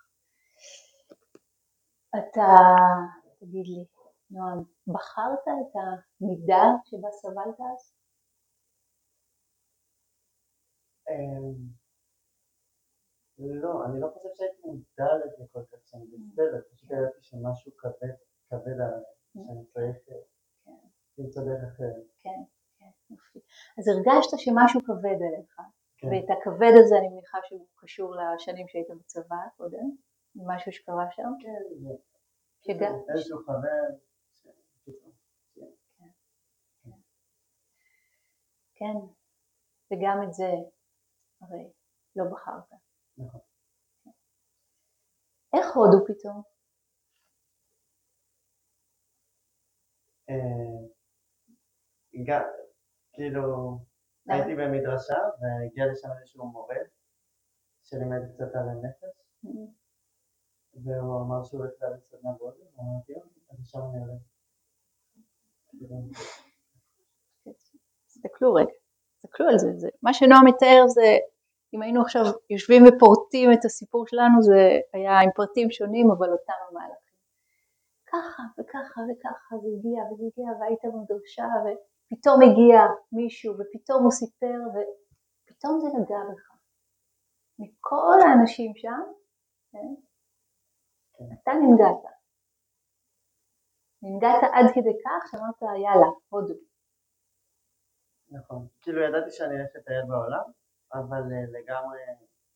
[2.16, 2.48] אתה,
[3.40, 3.84] תגיד לי,
[4.30, 7.94] נועם, בחרת את המידה שבה סבלת אז?
[11.10, 11.54] אמ,
[13.38, 18.14] לא, אני לא חושב שהייתי מודע לזה כל כך שאני בסדר, פשוט ידעתי שמשהו כבד,
[18.50, 20.14] כבד עליי, שאני צריך אה,
[20.64, 20.88] כן.
[21.18, 22.06] למצוא דרך אחרת.
[22.18, 22.40] כן,
[22.78, 23.38] כן, יופי.
[23.78, 25.56] אז הרגשת שמשהו כבד עליך,
[25.98, 26.08] כן.
[26.08, 29.96] ואת הכבד הזה אני מניחה שהוא קשור לשנים שהיית בצבא קודם,
[30.46, 31.22] משהו שקרה שם?
[31.42, 32.02] כן, זה-
[32.62, 32.92] שגם...
[33.14, 33.98] איזשהו חבר,
[34.34, 34.46] ש-
[38.74, 38.94] כן,
[39.92, 40.44] וגם את זה
[41.40, 41.72] הרי
[42.16, 42.80] לא בחרת.
[43.18, 43.40] נכון.
[45.56, 46.42] איך הודו פתאום?
[50.30, 50.88] אה,
[52.26, 52.42] גם,
[53.12, 53.42] כאילו?
[54.28, 56.76] הייתי במדרשה והגיע לשם איזשהו מורה
[57.84, 59.18] שלימד קצת על הנפש
[60.84, 64.18] והוא אמר שהוא הולך להביא סדנה בהודו ואמרתי אוקיי, אז עכשיו אני.
[65.68, 65.96] כאילו,
[68.06, 68.72] תסתכלו רגע,
[69.16, 69.88] תסתכלו על זה, זה.
[70.02, 71.16] מה שנועם מתאר זה,
[71.74, 76.52] אם היינו עכשיו יושבים ופורטים את הסיפור שלנו, זה היה עם פרטים שונים אבל אותם
[76.70, 77.08] המהלכים.
[78.06, 82.78] ככה וככה וככה זה הגיע וזה הגיע והיית במדרשה ופתאום הגיע
[83.12, 86.48] מישהו ופתאום הוא סיפר ופתאום זה נגע בך.
[87.58, 89.02] מכל האנשים שם,
[89.72, 90.07] כן?
[91.18, 92.02] אתה ננגעת.
[94.02, 96.54] ננגעת עד כדי כך שאמרת יאללה, הודו.
[98.30, 98.66] נכון.
[98.80, 100.44] כאילו ידעתי שאני הולך לטייל בעולם,
[100.92, 101.98] אבל אה, לגמרי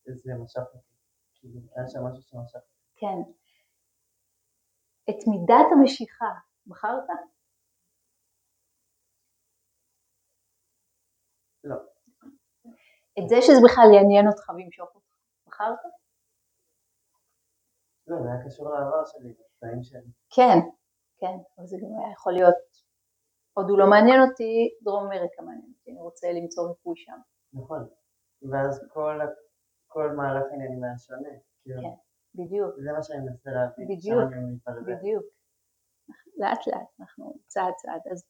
[0.07, 0.92] זה משך אותי.
[1.35, 2.96] כאילו, היה שם משהו שמשך אותי.
[2.96, 3.18] כן.
[5.11, 6.33] את מידת המשיכה
[6.66, 7.09] בחרת?
[11.64, 11.77] לא.
[13.18, 15.14] את זה שזה בכלל יעניין אותך וימשוך אותך,
[15.46, 16.01] בחרת?
[18.12, 20.11] לא, זה היה קשור לעבר שלי, לקטעים שלי.
[20.37, 20.59] כן,
[21.20, 22.55] כן, אבל זה גם היה יכול להיות,
[23.57, 27.18] עוד הוא לא מעניין אותי, דרום אמריקה מעניין אותי, אני רוצה למצוא ריפוי שם.
[27.53, 27.88] נכון.
[28.51, 29.18] ואז כל,
[29.87, 31.35] כל מהלך העניינים היה שונה.
[31.62, 31.96] כאילו, כן.
[32.35, 33.88] בדיוק, זה מה שאני מנסה להבין.
[33.88, 34.31] בדיוק.
[34.87, 35.25] בדיוק.
[36.37, 38.25] לאט לאט, אנחנו צעד צעד, אז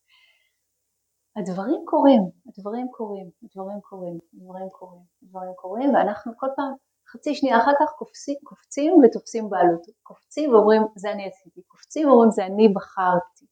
[1.36, 6.72] הדברים קורים, הדברים קורים, הדברים קורים, הדברים קורים, הדברים קורים, ואנחנו כל פעם
[7.12, 12.30] חצי שנייה אחר כך קופצים, קופצים ותופסים בעלות, קופצים ואומרים זה אני עשיתי, קופצים ואומרים
[12.30, 13.46] זה אני בחרתי.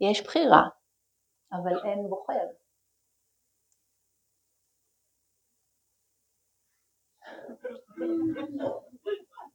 [0.00, 0.68] יש בחירה,
[1.52, 2.46] אבל אין בוחר.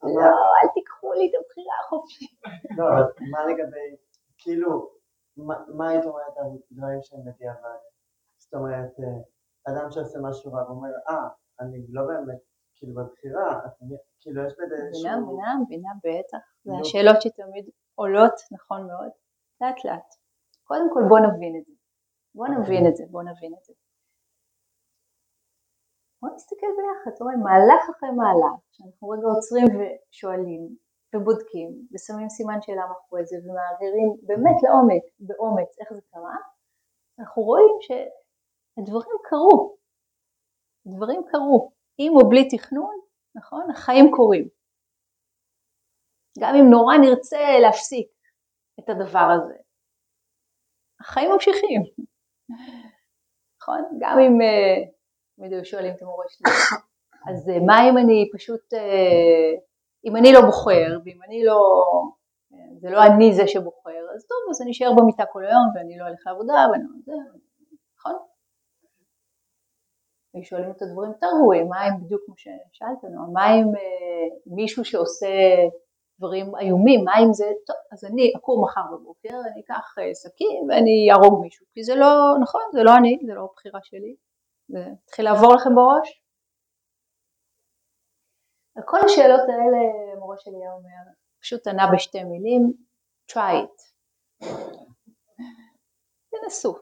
[0.04, 2.40] לא, אל תיקחו לי את הבחירה החופשית.
[2.78, 3.96] לא, אבל מה לגבי,
[4.38, 4.90] כאילו,
[5.38, 7.80] מה מה היית אומרת על דברים שהם בדיעבד?
[8.38, 9.22] זאת אומרת, אה,
[9.72, 11.28] אדם שעושה משהו רע ואומר, אה,
[11.60, 12.42] אני לא באמת,
[12.76, 13.60] כאילו בבחירה,
[14.22, 15.22] כאילו יש בזה איזשהו...
[15.22, 16.44] מבינה, מבינה, בטח.
[16.64, 16.72] זה.
[16.82, 17.66] השאלות שתמיד
[17.96, 19.12] עולות, נכון מאוד.
[19.62, 20.10] לאט לאט.
[20.64, 21.74] קודם כל בוא נבין את זה.
[22.36, 23.74] בוא נבין את זה, בוא נבין את זה.
[26.22, 30.64] בוא נסתכל ביחד, אתה רואה, מהלך אחרי מהלך, שאנחנו רגע עוצרים ושואלים
[31.16, 36.38] ובודקים ושמים סימן שאלה מאחורי זה ומעבירים באמת לעומק, באומץ, איך זה קרה,
[37.20, 39.78] אנחנו רואים שהדברים קרו.
[40.88, 41.72] דברים קרו.
[41.98, 42.96] עם או בלי תכנון,
[43.36, 43.72] נכון?
[43.72, 44.48] החיים קורים.
[46.40, 48.08] גם אם נורא נרצה להפסיק
[48.80, 49.56] את הדבר הזה.
[51.02, 51.82] החיים ממשיכים.
[53.62, 53.82] נכון?
[54.00, 54.92] גם אם, אה,
[55.36, 56.52] תמיד היו שואלים את המורה שלי,
[57.30, 59.52] אז אה, מה אם אני פשוט, אה,
[60.06, 61.60] אם אני לא בוחר, ואם אני לא,
[62.54, 65.98] אה, זה לא אני זה שבוחר, אז טוב, אז אני אשאר במיטה כל היום, ואני
[65.98, 67.12] לא אלך לעבודה, ואני לא זה,
[67.98, 68.16] נכון?
[70.44, 74.86] שואלים את הדברים יותר גרועים, מה אם בדיוק כמו ששאלת, נועה, מה אם אה, מישהו
[74.86, 75.28] שעושה
[76.20, 80.70] דברים איומים, מה אם זה, טוב, אז אני אקום מחר בבוקר, אני אקח אה, סכין
[80.70, 84.16] ואני אהרוג מישהו, כי זה לא, נכון, זה לא אני, זה לא הבחירה שלי,
[84.68, 86.22] זה התחיל לעבור לכם בראש?
[88.78, 89.82] על כל השאלות האלה
[90.20, 92.74] מורה שלי היה אומר, פשוט ענה בשתי מילים,
[93.32, 93.78] try it.
[96.32, 96.78] תנסו,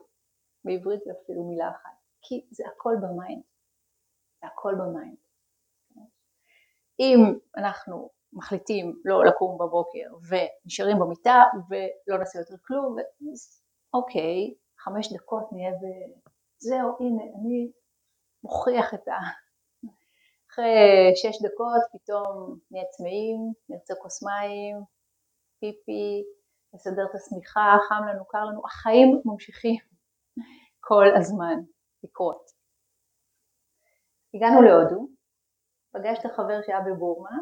[0.64, 1.95] בעברית זה אפילו מילה אחת,
[2.28, 3.42] כי זה הכל ב mind,
[4.40, 5.16] זה הכל ב mind.
[7.00, 12.96] אם אנחנו מחליטים לא לקום בבוקר ונשארים במיטה ולא נעשה יותר כלום,
[13.32, 13.62] אז
[13.94, 15.84] אוקיי, חמש דקות נהיה ב...
[16.58, 17.72] זהו, הנה, אני
[18.44, 19.12] מוכיח את ה...
[20.50, 24.76] אחרי שש דקות פתאום נהיה צמאים, נרצה כוס מים,
[25.60, 26.24] פיפי,
[26.74, 29.80] נסדר את השמיכה, חם לנו, קר לנו, החיים ממשיכים
[30.88, 31.56] כל הזמן
[32.02, 32.50] לקרות.
[34.34, 35.08] הגענו להודו,
[35.90, 37.38] פגשת חבר שהיה בבורמה,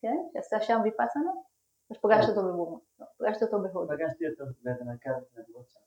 [0.00, 0.16] כן?
[0.32, 1.30] שעשה שם ויפאסנה,
[1.90, 2.78] או שפגשת אותו בבורמה?
[2.98, 3.88] לא, פגשת אותו בהודו.
[3.88, 5.80] פגשתי אותו באיזה מרכז התנדבות שם,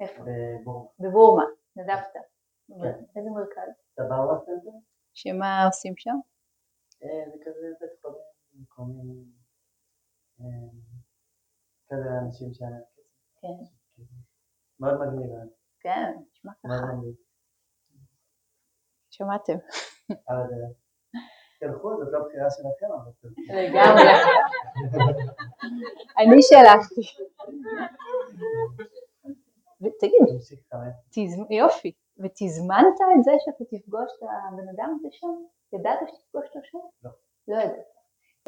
[0.00, 0.22] איפה?
[0.22, 0.88] בבורמה.
[0.98, 1.44] בבורמה,
[1.76, 2.12] התנדבת.
[2.82, 3.04] כן.
[3.16, 3.72] איזה מרכז?
[3.96, 4.70] Thabarwa Center?
[5.14, 6.16] שמה עושים שם?
[7.02, 8.22] אה, זה כזה בית חולים
[8.62, 9.24] מקומי,
[10.40, 10.46] אה,
[11.88, 13.40] כזה אנשים להם כסף.
[13.40, 13.64] כן,
[14.80, 15.42] מאוד מגניב, אה,
[15.80, 16.92] כן, נשמע מאוד ככה.
[16.92, 17.27] מגניב.
[19.18, 19.56] שמעתם.
[20.10, 20.16] אה,
[21.60, 23.40] תלכו, זאת לא בחירה שלכם, אבל תלכו.
[23.52, 24.02] לגמרי.
[26.18, 27.00] אני שלחתי.
[31.10, 35.26] תז- יופי, ותזמנת את זה שאתה תפגוש את הבן אדם הזה שם?
[35.72, 36.78] ידעת שתפגוש אותו שם?
[37.04, 37.10] לא.
[37.48, 37.86] לא ידעת.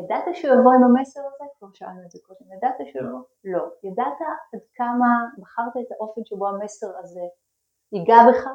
[0.01, 1.45] ידעת שהוא יבוא עם המסר הזה?
[1.59, 2.53] כבר שאלנו את זה קודם.
[2.57, 3.21] ידעת שהוא יבוא?
[3.45, 3.63] לא.
[3.85, 4.19] ידעת
[4.55, 5.09] עד כמה
[5.39, 7.21] בחרת את האופן שבו המסר הזה
[7.93, 8.47] ייגע בך?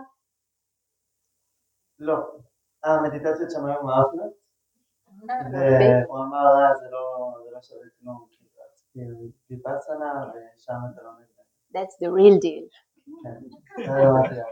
[2.00, 2.16] לא.
[2.84, 4.34] המדיטציות שם היו מאפנות.
[6.08, 8.28] והוא אמר, אה, זה לא זה לא שווה כלום,
[9.50, 10.26] ויפאסנה,
[10.58, 11.02] ושם אתה.
[11.22, 11.42] את זה.
[11.80, 12.68] That's the real deal.
[13.24, 13.40] כן.
[13.78, 13.94] לא
[14.26, 14.48] הדרך.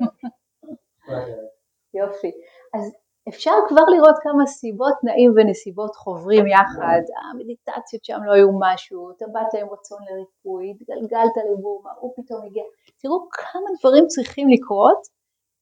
[1.94, 2.32] יופי.
[2.74, 2.94] אז
[3.30, 7.02] אפשר כבר לראות כמה סיבות, תנאים ונסיבות חוברים יחד.
[7.32, 12.64] המדיטציות שם לא היו משהו, אתה באת עם רצון לריפוי, התגלגלת לבורמה, הוא פתאום הגיע.
[12.98, 15.02] תראו כמה דברים צריכים לקרות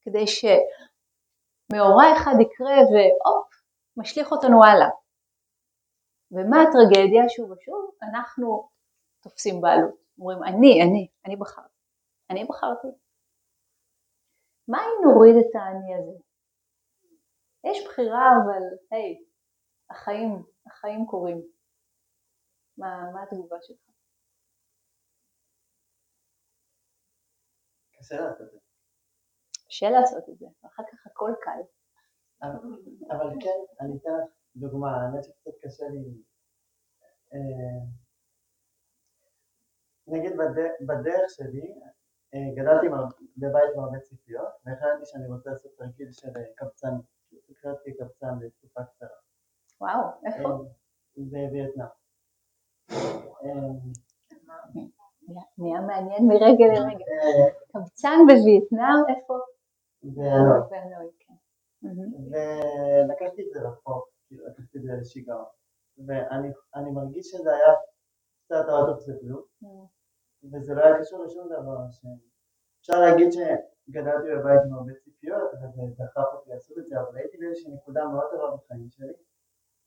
[0.01, 0.27] כדי
[1.71, 3.49] שמאורע אחד יקרה והופ,
[3.97, 4.89] משליך אותנו הלאה.
[6.31, 7.29] ומה הטרגדיה?
[7.29, 8.69] שוב ושוב, אנחנו
[9.21, 9.95] תופסים בעלות.
[10.19, 11.79] אומרים, אני, אני, אני בחרתי.
[12.29, 12.87] אני בחרתי.
[14.67, 16.17] מה אם נוריד את האני הזה?
[17.63, 19.23] יש בחירה, אבל היי,
[19.89, 21.41] החיים, החיים קורים.
[22.77, 23.91] מה, מה התגובה שלך?
[27.99, 28.60] קשה לעשות את.
[29.71, 31.61] קשה לעשות את זה, ואחר כך הכל קל.
[33.11, 36.03] אבל- כן, אני אתן לך דוגמה, האמת שקצת קשה לי.
[37.33, 37.85] אה,
[40.07, 41.73] נגיד בד- בדרך שלי,
[42.33, 42.87] אה, גדלתי
[43.37, 46.93] בבית עם הרבה ציפיות, והחלטתי שאני רוצה לעשות תרגיל של אה, קבצן,
[47.49, 49.09] הקראתי קבצן לתקופה קצרה.
[49.81, 50.49] וואו, איפה?
[51.17, 51.87] בווייטנאם.
[55.57, 57.05] נהיה- מעניין מרגע לרגע.
[57.71, 59.33] קבצן בווייטנאם, איפה?
[62.31, 65.45] ולקחתי את זה רחוק, כאילו לקחתי את זה לשיגעון.
[66.07, 67.73] ואני אני מרגיש שזה היה
[68.45, 69.65] קצת out of the blue,
[70.51, 71.77] וזה לא היה קשור לשום דבר.
[72.81, 77.37] אפשר להגיד שגדלתי בבית עם הרבה ציפיות, וזה דחף אותי לעשות את זה, אבל הייתי
[77.37, 79.13] באיזושהי נקודה מאוד טובה בחיים שלי,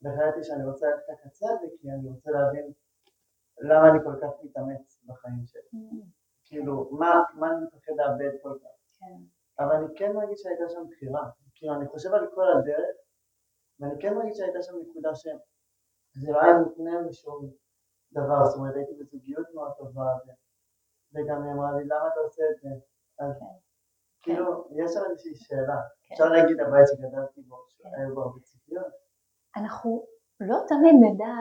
[0.01, 2.71] והחלטתי שאני רוצה ללכת לקצה הזה, כי אני רוצה להבין
[3.61, 5.79] למה אני כל כך מתאמץ בחיים שלי.
[6.47, 8.75] כאילו, מה, מה אני מפחד לאבד כל כך.
[9.57, 9.63] כן.
[9.63, 11.23] אבל אני כן מרגיש שהייתה שם בחירה.
[11.55, 12.95] כאילו, אני חושב על כל הדרך,
[13.79, 17.49] ואני כן מרגיש שהייתה שם נקודה שזה לא היה מותנה משום
[18.11, 20.09] דבר, זאת אומרת, הייתי בזוגיות מאוד טובה,
[21.13, 22.69] וגם היא אמרה לי, למה אתה עושה את זה?
[23.19, 23.55] אז כן.
[24.23, 25.79] כאילו, יש שם איזושהי שאלה.
[26.03, 26.13] כן.
[26.13, 27.89] אפשר להגיד הבית שגדלתי בו, כן.
[27.89, 28.93] שהיו בו הרבה ציפיות.
[29.57, 30.05] אנחנו
[30.39, 31.35] לא תמיד נדע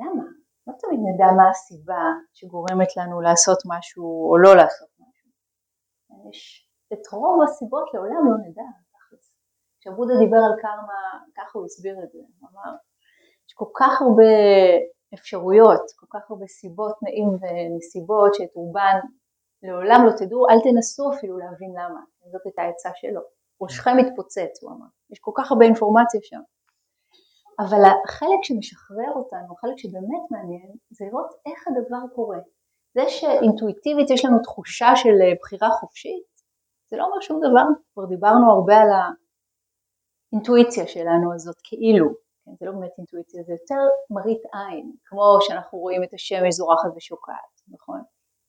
[0.00, 0.26] למה,
[0.66, 5.28] לא תמיד נדע מה הסיבה שגורמת לנו לעשות משהו או לא לעשות משהו.
[6.30, 8.68] יש את רוב הסיבות לעולם לא נדע.
[9.80, 11.00] כשבודה דיבר על קרמה,
[11.36, 12.72] ככה הוא הסביר את זה, הוא אמר,
[13.48, 14.32] יש כל כך הרבה
[15.14, 18.96] אפשרויות, כל כך הרבה סיבות, תנאים ונסיבות שאת רובן
[19.62, 22.00] לעולם לא תדעו, אל תנסו אפילו להבין למה,
[22.32, 23.20] זאת הייתה העצה שלו.
[23.60, 26.40] ראשכם מתפוצץ, הוא אמר, יש כל כך הרבה אינפורמציה שם.
[27.60, 32.38] אבל החלק שמשחרר אותנו, החלק שבאמת מעניין, זה לראות איך הדבר קורה.
[32.94, 36.31] זה שאינטואיטיבית יש לנו תחושה של אה, בחירה חופשית,
[36.92, 38.88] זה לא אומר שום דבר, כבר דיברנו הרבה על
[40.32, 42.08] האינטואיציה שלנו הזאת, כאילו,
[42.44, 46.90] כן, זה לא באמת אינטואיציה, זה יותר מראית עין, כמו שאנחנו רואים את השמש זורחת
[46.96, 48.02] ושוקעת, נכון?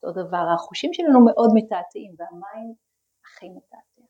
[0.03, 2.73] אותו דבר, החושים שלנו מאוד מתעתעים, והמים
[3.25, 4.05] הכי מתעתע.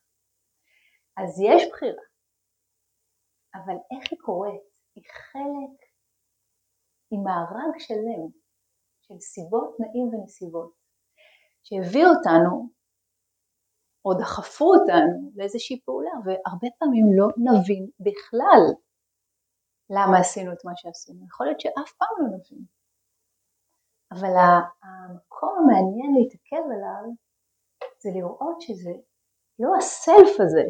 [1.17, 2.05] אז יש בחירה,
[3.55, 4.63] אבל איך היא קורית?
[4.95, 5.77] היא חלק
[7.11, 8.23] עם מארג שלם
[9.01, 10.73] של סיבות, תנאים ונסיבות
[11.63, 12.69] שהביאו אותנו
[14.05, 18.63] או דחפו אותנו לאיזושהי פעולה והרבה פעמים לא נבין בכלל
[19.89, 21.25] למה עשינו את מה שעשינו.
[21.25, 22.65] יכול להיות שאף פעם לא נבין.
[24.11, 24.33] אבל
[24.83, 27.13] המקום המעניין להתעכב עליו
[27.99, 28.91] זה לראות שזה
[29.59, 30.63] לא הסלף הזה?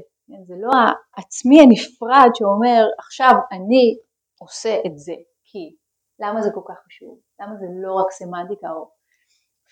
[0.48, 0.72] זה לא
[1.18, 3.98] העצמי הנפרד שאומר עכשיו אני
[4.40, 5.14] עושה את זה,
[5.44, 5.76] כי
[6.20, 7.20] למה זה כל כך חשוב?
[7.40, 8.92] למה זה לא רק סמנטיקה או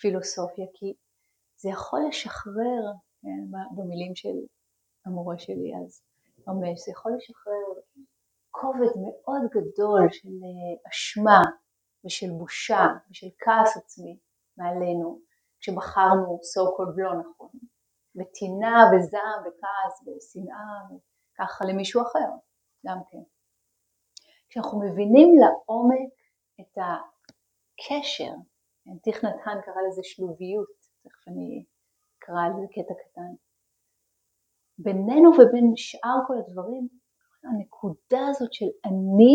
[0.02, 0.66] פילוסופיה?
[0.74, 0.94] כי
[1.58, 2.92] זה יכול לשחרר,
[3.76, 4.38] במילים של
[5.06, 6.02] המורה שלי אז,
[6.48, 7.82] רמש, זה יכול לשחרר
[8.52, 10.30] כובד מאוד גדול של
[10.90, 11.42] אשמה
[12.06, 14.18] ושל בושה ושל כעס עצמי
[14.58, 15.20] מעלינו
[15.60, 17.50] כשבחרנו so called לא נכון,
[18.16, 22.30] בטינה וזעם וכעס ושנאה וככה למישהו אחר
[22.86, 23.24] גם כן.
[24.50, 26.14] כשאנחנו מבינים לעומק
[26.62, 28.34] את הקשר,
[29.04, 30.68] תיך נתן קרא לזה שלוביות,
[31.04, 31.66] תכף אני
[32.24, 33.32] אקרא על זה קטע קטן,
[34.78, 36.88] בינינו ובין שאר כל הדברים,
[37.44, 39.34] הנקודה הזאת של אני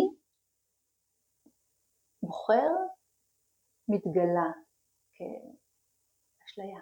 [2.23, 2.71] בוחר
[3.89, 4.51] מתגלה
[5.15, 6.81] כאשליה.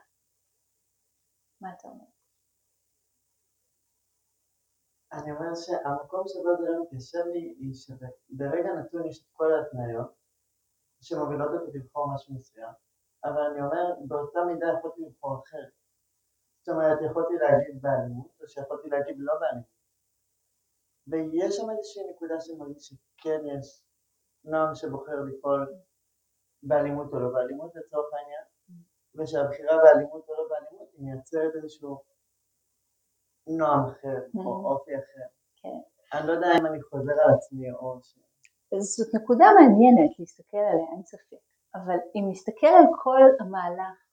[1.61, 2.05] מה אתה אומר?
[5.13, 10.15] אני אומר שהמקום שבו זה מתיישב לי, היא שברגע נתון יש את כל ההתניות
[11.01, 12.73] שמובילות אותי לבחור משהו מסוים,
[13.25, 15.84] אבל אני אומר, באותה מידה יכולתי לבחור אחרת.
[16.67, 19.75] זאת אומרת, יכולתי להגיד באלימות, או שיכולתי להגיד לא באלימות.
[21.07, 23.85] ויש שם איזושהי נקודה שמרגיש שכן יש
[24.45, 25.75] נועם שבוחר לפעול
[26.63, 28.45] באלימות או לא באלימות לצורך העניין,
[29.15, 32.03] ושהבחירה באלימות או לא באלימות היא מייצרת איזשהו
[33.47, 34.67] נועם אחר או mm-hmm.
[34.67, 35.27] אופי אחר.
[35.57, 35.79] כן.
[36.13, 38.19] אני לא יודע אם אני חוזר על עצמי או ש...
[38.79, 41.43] זאת נקודה מעניינת להסתכל עליה, אין ספק.
[41.75, 44.04] אבל אם נסתכל על כל המהלך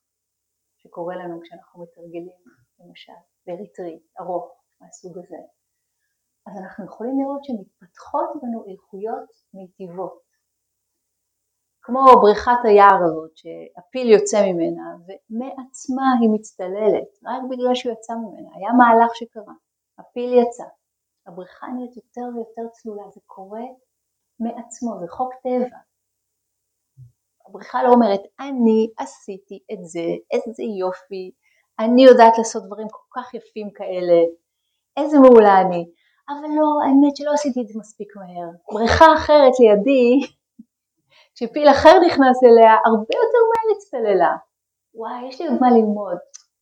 [0.84, 2.40] שקורה לנו כשאנחנו מתרגלים,
[2.80, 4.46] למשל, בריטריט ארוך
[4.82, 5.42] מהסוג הזה,
[6.48, 10.22] אז אנחנו יכולים לראות שמתפתחות בנו איכויות מיטיבות.
[11.82, 18.50] כמו בריכת היער הזאת שהפיל יוצא ממנה ומעצמה היא מצטללת רק בגלל שהוא יצא ממנה,
[18.56, 19.54] היה מהלך שקרה,
[20.00, 20.64] הפיל יצא,
[21.28, 23.66] הבריכה נהיית יותר ויותר צלולה, זה קורה
[24.40, 25.78] מעצמו, זה חוק טבע.
[27.52, 31.32] הבריכה לא אומרת אני עשיתי את זה, איזה יופי,
[31.80, 34.20] אני יודעת לעשות דברים כל כך יפים כאלה,
[34.98, 35.86] איזה מעולה אני,
[36.30, 38.50] אבל לא, האמת שלא עשיתי את זה מספיק מהר.
[38.72, 40.12] בריכה אחרת לידי
[41.34, 44.36] כשפיל אחר נכנס אליה, הרבה יותר מהר הצטללה.
[44.96, 46.18] וואי, יש לי עוד מה ללמוד,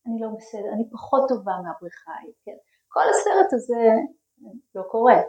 [0.06, 2.58] אני לא בסדר, אני פחות טובה מהבריכה ההיא, כן?
[2.88, 3.84] כל הסרט הזה
[4.74, 5.20] לא קורה.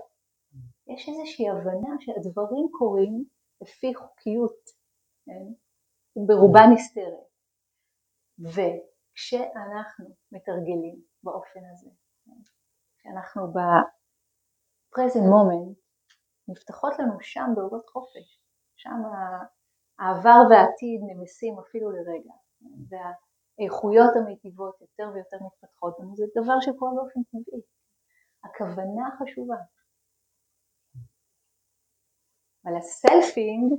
[0.87, 3.23] יש איזושהי הבנה שהדברים קורים
[3.61, 4.80] לפי חוקיות,
[5.25, 5.53] כן?
[6.27, 7.27] ברובה נסתרת.
[8.39, 11.89] וכשאנחנו מתרגלים באופן הזה,
[12.25, 12.41] כן?
[12.97, 15.73] כשאנחנו ב-present moment,
[16.47, 18.41] נפתחות לנו שם דרגות חופש.
[18.75, 19.01] שם
[19.99, 22.33] העבר והעתיד נמסים אפילו לרגע,
[22.89, 27.61] והאיכויות המיטיבות יותר ויותר מתפתחות לנו, זה דבר שקורה באופן טבעי.
[28.43, 29.55] הכוונה חשובה.
[32.65, 33.73] אבל הסלפינג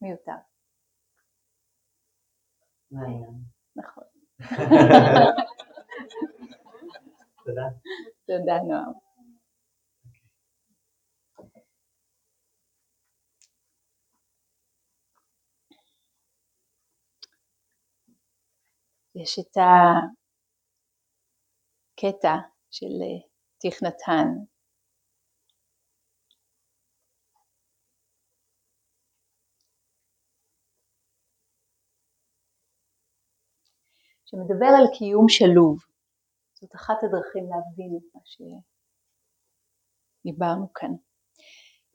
[0.00, 0.32] מיותר.
[3.76, 4.04] נכון.
[7.44, 7.68] תודה.
[8.26, 8.92] תודה נועם.
[19.14, 19.56] יש את
[21.96, 22.36] הקטע
[22.70, 23.20] של אה,
[34.26, 35.78] שמדבר על קיום שלוב.
[36.54, 38.20] זאת אחת הדרכים להבין את מה
[40.24, 40.90] שדיברנו כאן.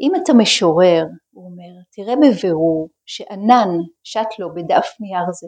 [0.01, 3.69] אם אתה משורר, הוא אומר, תראה בבירור שענן
[4.03, 5.47] שט לו בדף נייר זה.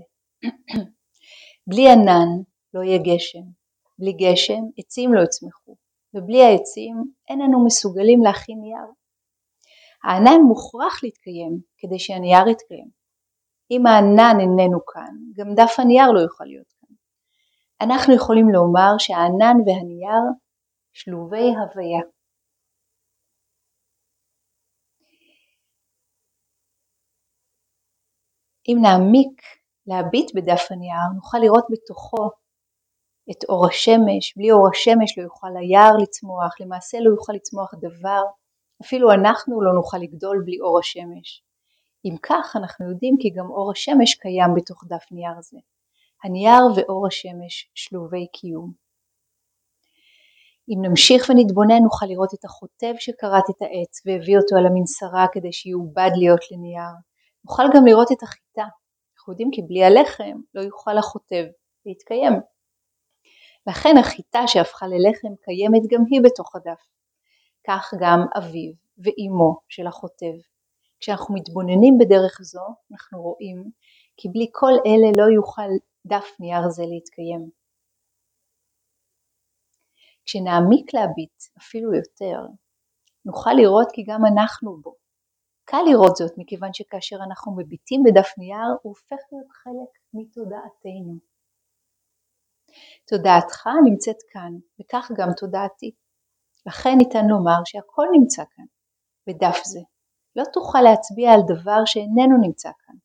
[1.70, 2.30] בלי ענן
[2.74, 3.44] לא יהיה גשם,
[4.00, 5.76] בלי גשם עצים לא יצמחו,
[6.14, 6.96] ובלי העצים
[7.30, 8.88] אין אנו מסוגלים להכין נייר.
[10.04, 12.90] הענן מוכרח להתקיים כדי שהנייר יתקיים.
[13.72, 16.73] אם הענן איננו כאן, גם דף הנייר לא יוכל להיות.
[17.84, 20.24] אנחנו יכולים לומר שהענן והנייר
[20.94, 22.02] שלובי הוויה.
[28.68, 29.42] אם נעמיק
[29.88, 32.30] להביט בדף הנייר, נוכל לראות בתוכו
[33.32, 38.24] את אור השמש, בלי אור השמש לא יוכל היער לצמוח, למעשה לא יוכל לצמוח דבר,
[38.84, 41.44] אפילו אנחנו לא נוכל לגדול בלי אור השמש.
[42.06, 45.73] אם כך אנחנו יודעים כי גם אור השמש קיים בתוך דף נייר זה.
[46.24, 48.72] הנייר ואור השמש שלובי קיום.
[50.70, 55.54] אם נמשיך ונתבונן נוכל לראות את החוטב שכרת את העץ והביא אותו על המנסרה כדי
[55.54, 56.96] שיעובד להיות לנייר.
[57.46, 58.66] נוכל גם לראות את החיטה
[59.16, 61.46] אנחנו יודעים כי בלי הלחם לא יוכל החוטב
[61.86, 62.34] להתקיים.
[63.68, 66.82] לכן החיטה שהפכה ללחם קיימת גם היא בתוך הדף.
[67.68, 70.36] כך גם אביו ואימו של החוטב.
[71.00, 73.72] כשאנחנו מתבוננים בדרך זו אנחנו רואים
[74.18, 75.70] כי בלי כל אלה לא יוכל
[76.06, 77.50] דף נייר זה להתקיים.
[80.26, 82.40] כשנעמיק להביט אפילו יותר,
[83.26, 84.96] נוכל לראות כי גם אנחנו בו.
[85.66, 91.16] קל לראות זאת מכיוון שכאשר אנחנו מביטים בדף נייר הוא הופך להיות חלק מתודעתנו.
[93.10, 95.92] תודעתך נמצאת כאן וכך גם תודעתי.
[96.66, 98.66] לכן ניתן לומר שהכל נמצא כאן,
[99.28, 99.80] בדף זה.
[100.36, 102.96] לא תוכל להצביע על דבר שאיננו נמצא כאן.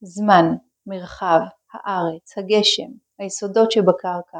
[0.00, 0.44] זמן,
[0.86, 1.40] מרחב,
[1.72, 4.38] הארץ, הגשם, היסודות שבקרקע,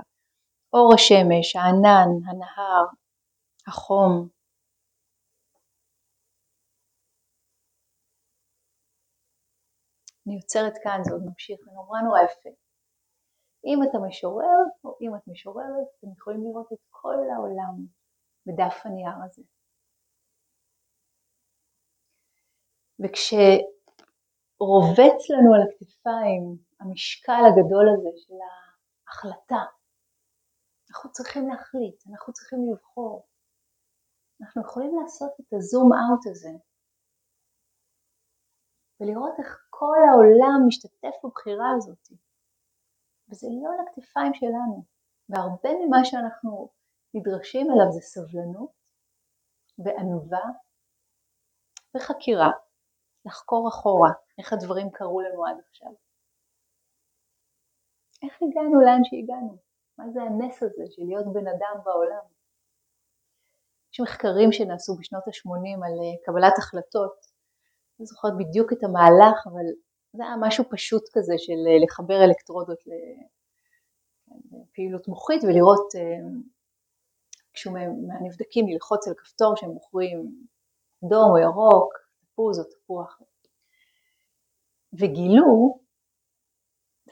[0.72, 2.84] אור השמש, הענן, הנהר,
[3.66, 4.28] החום,
[10.26, 12.50] אני עוצרת כאן, זה עוד ממשיך, זה נורא נורא יפה.
[13.66, 17.86] אם אתה משורר או אם את משוררת, אתם יכולים לראות את כל העולם
[18.46, 19.42] בדף הנייר הזה.
[23.00, 23.70] וכשרובץ
[25.30, 29.62] לנו על הכתפיים המשקל הגדול הזה של ההחלטה,
[30.90, 33.26] אנחנו צריכים להחליט, אנחנו צריכים לבחור.
[34.42, 36.50] אנחנו יכולים לעשות את הזום אאוט הזה
[39.00, 42.08] ולראות איך כל העולם משתתף בבחירה הזאת.
[43.28, 44.84] וזה לא על הכתפיים שלנו.
[45.28, 46.68] והרבה ממה שאנחנו
[47.14, 48.72] נדרשים אליו זה סבלנות
[49.78, 50.46] וענווה
[51.96, 52.50] וחקירה,
[53.26, 55.92] לחקור אחורה איך הדברים קרו לנו עד עכשיו.
[58.22, 59.56] איך הגענו לאן שהגענו?
[59.98, 62.24] מה זה הנס הזה של להיות בן אדם בעולם?
[63.92, 67.26] יש מחקרים שנעשו בשנות ל-80 על אה, קבלת החלטות
[68.00, 69.66] לא זוכרת בדיוק את המהלך, אבל
[70.12, 72.78] זה היה משהו פשוט כזה של אה, לחבר אלקטרודות
[74.62, 76.28] לפעילות מוחית ולראות אה,
[77.52, 77.74] כשהוא
[78.08, 80.46] מהנבדקים ללחוץ על כפתור שהם בוחרים
[81.04, 83.20] אדום או ירוק, תפוז או תפוח.
[84.92, 85.78] וגילו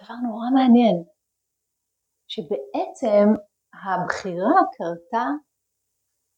[0.03, 1.05] דבר נורא מעניין,
[2.28, 3.26] שבעצם
[3.74, 5.26] הבחירה קרתה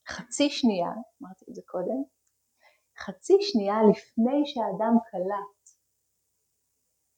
[0.09, 0.91] חצי שנייה,
[1.23, 2.03] אמרתי את זה קודם,
[2.99, 5.61] חצי שנייה לפני שהאדם קלט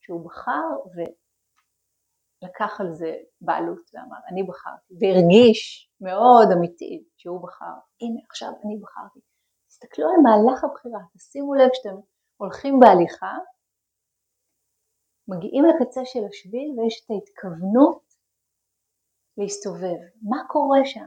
[0.00, 0.68] שהוא בחר
[2.42, 8.76] ולקח על זה בעלות ואמר אני בחרתי והרגיש מאוד אמיתי שהוא בחר הנה עכשיו אני
[8.82, 9.20] בחרתי
[9.68, 11.96] תסתכלו על מהלך הבחירה תשימו לב שאתם
[12.36, 13.38] הולכים בהליכה
[15.28, 18.02] מגיעים לקצה של השביל ויש את ההתכוונות
[19.38, 20.00] להסתובב.
[20.22, 21.06] מה קורה שם?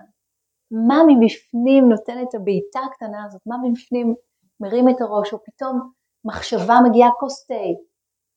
[0.71, 3.41] מה מבפנים נותן את הבעיטה הקטנה הזאת?
[3.45, 4.15] מה מבפנים
[4.59, 5.91] מרים את הראש, או פתאום
[6.25, 7.63] מחשבה מגיעה כוס תה,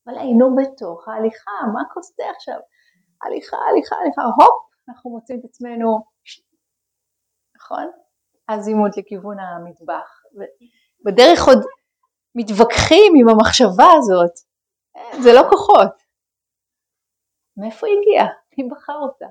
[0.07, 2.59] אבל היינו בתוך ההליכה, מה כוס תה עכשיו?
[3.23, 5.99] הליכה, הליכה, הליכה, הופ, אנחנו מוצאים את עצמנו,
[7.57, 7.91] נכון?
[8.49, 10.23] הזימות לכיוון המטבח.
[11.05, 11.59] בדרך עוד
[12.35, 14.48] מתווכחים עם המחשבה הזאת,
[15.23, 16.03] זה לא כוחות.
[17.57, 18.29] מאיפה היא הגיעה?
[18.59, 19.27] מי בחר אותה?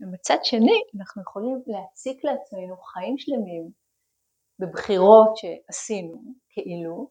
[0.00, 3.70] ומצד שני, אנחנו יכולים להציק לעצמנו חיים שלמים
[4.58, 6.18] בבחירות שעשינו
[6.48, 7.10] כאילו,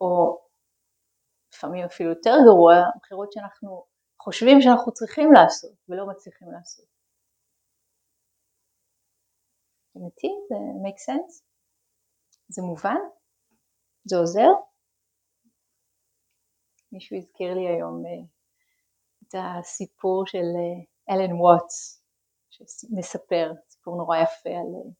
[0.00, 0.40] או
[1.54, 3.86] לפעמים אפילו יותר גרוע, בחירות שאנחנו
[4.22, 6.86] חושבים שאנחנו צריכים לעשות ולא מצליחים לעשות.
[9.90, 10.28] אתם איתי?
[10.48, 11.44] זה make sense?
[12.48, 13.19] זה מובן?
[14.04, 14.48] זה עוזר?
[16.92, 18.10] מישהו הזכיר לי היום אה,
[19.22, 22.04] את הסיפור של אה, אלן ווטס,
[22.50, 24.90] שמספר, סיפור נורא יפה על אה,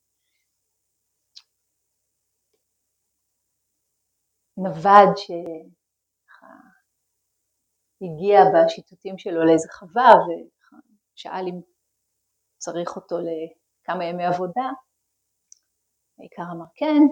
[4.56, 5.16] נווד
[7.96, 10.12] שהגיע בשיטוטים שלו לאיזה חווה
[11.14, 11.60] ושאל אם
[12.58, 14.70] צריך אותו לכמה ימי עבודה.
[16.20, 17.02] העיקר אמר כן,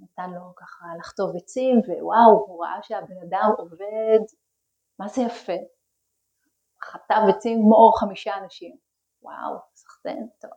[0.00, 4.20] נתן לו ככה לחטוב עצים ווואו, הוא ראה שהבן אדם עובד,
[4.98, 5.52] מה זה יפה.
[6.82, 8.76] חטב עצים כמו חמישה אנשים,
[9.22, 10.50] וואו, סחטיין, טוב.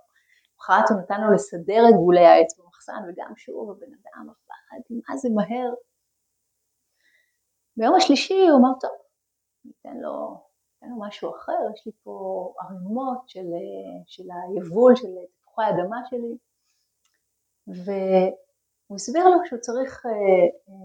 [0.61, 5.17] אחת הוא נתן לו לסדר את גולי העץ במחסן וגם שוב הבן אדם עבד, מה
[5.17, 5.73] זה מהר,
[7.77, 8.91] ביום השלישי הוא אמר, טוב,
[9.65, 10.43] ניתן לו,
[10.73, 13.47] ניתן לו משהו אחר, יש לי פה ערימות של,
[14.05, 15.07] של היבול של
[15.41, 16.37] תפוחי האדמה שלי,
[17.67, 20.75] והוא הסביר לו שהוא צריך אה, אה,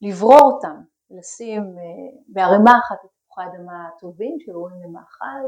[0.00, 5.44] לברור אותם, לשים אה, בערימה אחת את תפוחי האדמה הטובים שראויים למאכל,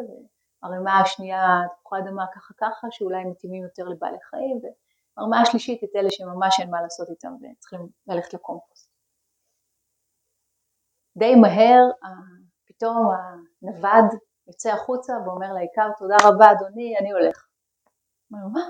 [0.62, 6.08] וערימה השנייה תפוחי אדמה ככה ככה שאולי מתאימים יותר לבעלי חיים, והערימה השלישית את אלה
[6.10, 8.90] שממש אין מה לעשות איתם וצריכים ללכת לקומפוסט.
[11.18, 11.82] די מהר
[12.64, 13.10] פתאום
[13.62, 14.04] הנווד
[14.46, 17.46] יוצא החוצה ואומר לעיקר תודה רבה אדוני אני הולך.
[18.32, 18.60] אומר מה?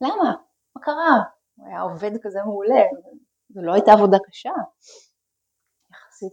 [0.00, 0.47] למה?
[0.78, 1.22] מה קרה?
[1.56, 2.84] הוא היה עובד כזה מעולה,
[3.48, 4.52] זו לא הייתה עבודה קשה
[5.90, 6.32] יחסית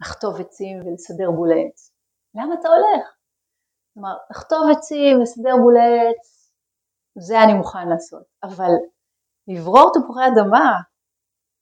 [0.00, 1.92] לחטוב עצים ולסדר בולי עץ.
[2.34, 3.16] למה אתה הולך?
[3.94, 6.52] כלומר, לחטוב עצים, לסדר בולי עץ,
[7.18, 8.72] זה אני מוכן לעשות, אבל
[9.48, 10.72] לברור תפוחי אדמה,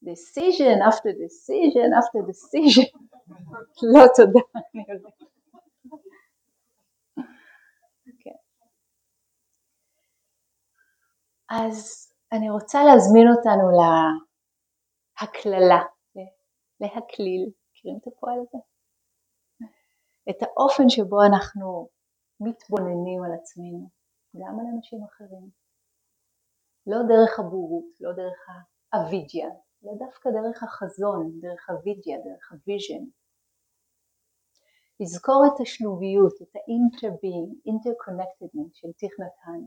[0.05, 2.99] decision after decision after decision,
[3.95, 4.41] לא תודה.
[11.51, 11.77] אז
[12.33, 13.71] אני רוצה להזמין אותנו
[15.21, 15.83] להקללה,
[16.81, 18.59] להקליל, מכירים את הפועל הזה?
[20.31, 21.89] את האופן שבו אנחנו
[22.41, 23.89] מתבוננים על עצמנו,
[24.37, 25.51] גם על אנשים אחרים.
[26.87, 28.39] לא דרך הבורות, לא דרך
[28.93, 29.49] האווידיה,
[29.85, 33.05] אלא דווקא דרך החזון, דרך הווידיה, דרך ה vision.
[35.01, 39.61] לזכור את השלוביות, את ה-interbeing, interconnectedness של תיך נתן,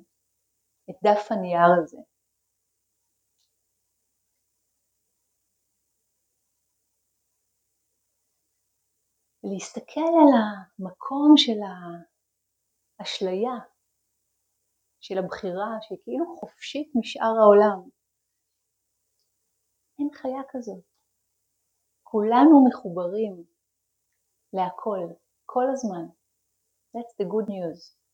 [0.90, 1.98] את דף הנייר הזה.
[9.44, 11.60] להסתכל על המקום של
[13.00, 13.56] האשליה,
[15.00, 17.90] של הבחירה, שכאילו חופשית משאר העולם.
[20.00, 20.84] אין חיה כזאת.
[22.04, 23.44] כולנו מחוברים
[24.54, 25.14] להכל,
[25.46, 26.06] כל הזמן.
[26.96, 28.07] That's the good news.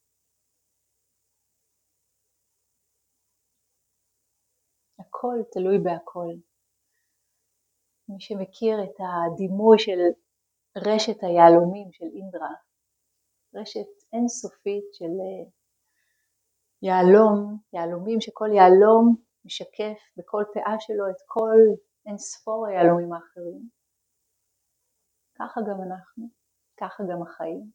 [5.15, 6.33] הכל תלוי בהכל.
[8.09, 9.99] מי שמכיר את הדימוי של
[10.77, 12.53] רשת היהלומים של אינדרה,
[13.55, 15.49] רשת אינסופית של אה,
[16.81, 21.57] יהלום, יהלומים שכל יהלום משקף בכל פאה שלו את כל
[22.05, 23.69] אין ספור היהלומים האחרים.
[25.35, 26.27] ככה גם אנחנו,
[26.77, 27.71] ככה גם החיים.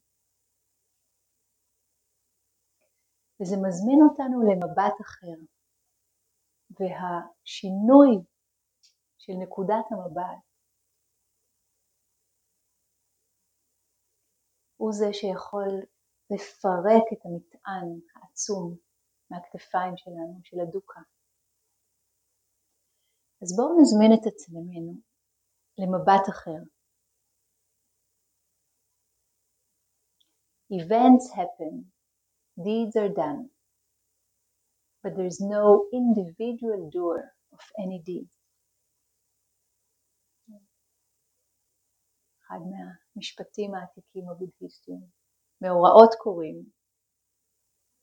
[3.41, 5.58] וזה מזמין אותנו למבט אחר,
[6.81, 8.24] והשינוי
[9.18, 10.49] של נקודת המבט
[14.76, 15.68] הוא זה שיכול
[16.31, 18.76] לפרק את המטען העצום
[19.31, 21.01] מהכתפיים שלנו, של הדוקה.
[23.43, 25.01] אז בואו נזמין את עצמנו
[25.79, 26.61] למבט אחר.
[30.72, 31.74] Events happen,
[32.59, 33.58] deeds are done,
[35.09, 38.29] but there is no individual doer of any deed.
[42.47, 45.01] אחד מהמשפטים העתיקים הבודהיסטיים.
[45.61, 46.65] מאורעות קורים,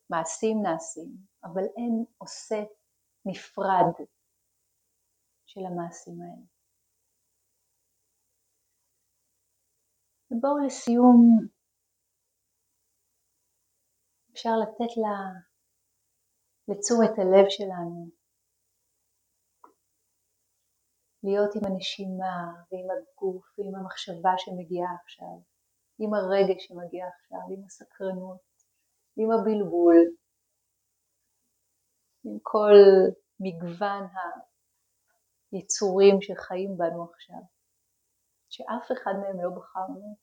[0.09, 2.55] מעשים נעשים, אבל אין עושה
[3.25, 4.05] נפרד
[5.45, 6.45] של המעשים האלה.
[10.31, 11.47] ובואו לסיום,
[14.31, 15.15] אפשר לתת לה,
[16.67, 18.09] לתשומת הלב שלנו
[21.23, 22.37] להיות עם הנשימה
[22.71, 25.37] ועם הגוף ועם המחשבה שמגיעה עכשיו,
[25.99, 28.41] עם הרגש שמגיע עכשיו, עם הסקרנות,
[29.17, 29.95] עם הבלבול,
[32.25, 32.75] עם כל
[33.39, 34.03] מגוון
[35.51, 37.43] היצורים שחיים בנו עכשיו,
[38.49, 40.17] שאף אחד מהם לא בחרנו,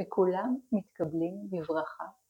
[0.00, 2.23] וכולם מתקבלים בברכה.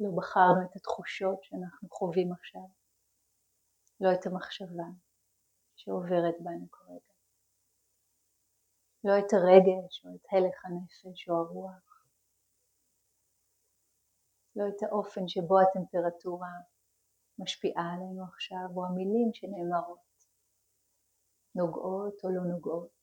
[0.00, 2.68] לא בחרנו את התחושות שאנחנו חווים עכשיו,
[4.00, 4.90] לא את המחשבה
[5.76, 7.14] שעוברת בנו כרגע,
[9.04, 12.04] לא את הרגש או את הלך הנפש או הרוח,
[14.56, 16.52] לא את האופן שבו הטמפרטורה
[17.38, 20.06] משפיעה עלינו עכשיו, או המילים שנאמרות,
[21.54, 22.96] נוגעות או לא נוגעות,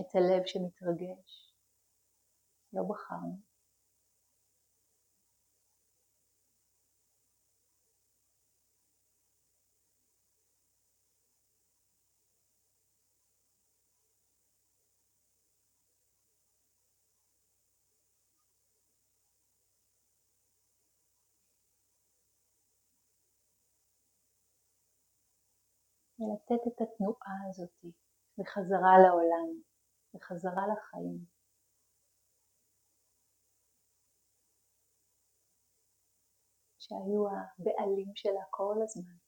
[0.00, 1.54] את הלב שמתרגש,
[2.72, 3.45] לא בחרנו.
[26.26, 27.84] ולתת את התנועה הזאת
[28.38, 29.60] בחזרה לעולם,
[30.14, 31.36] בחזרה לחיים.
[36.78, 39.25] שהיו הבעלים שלה כל הזמן.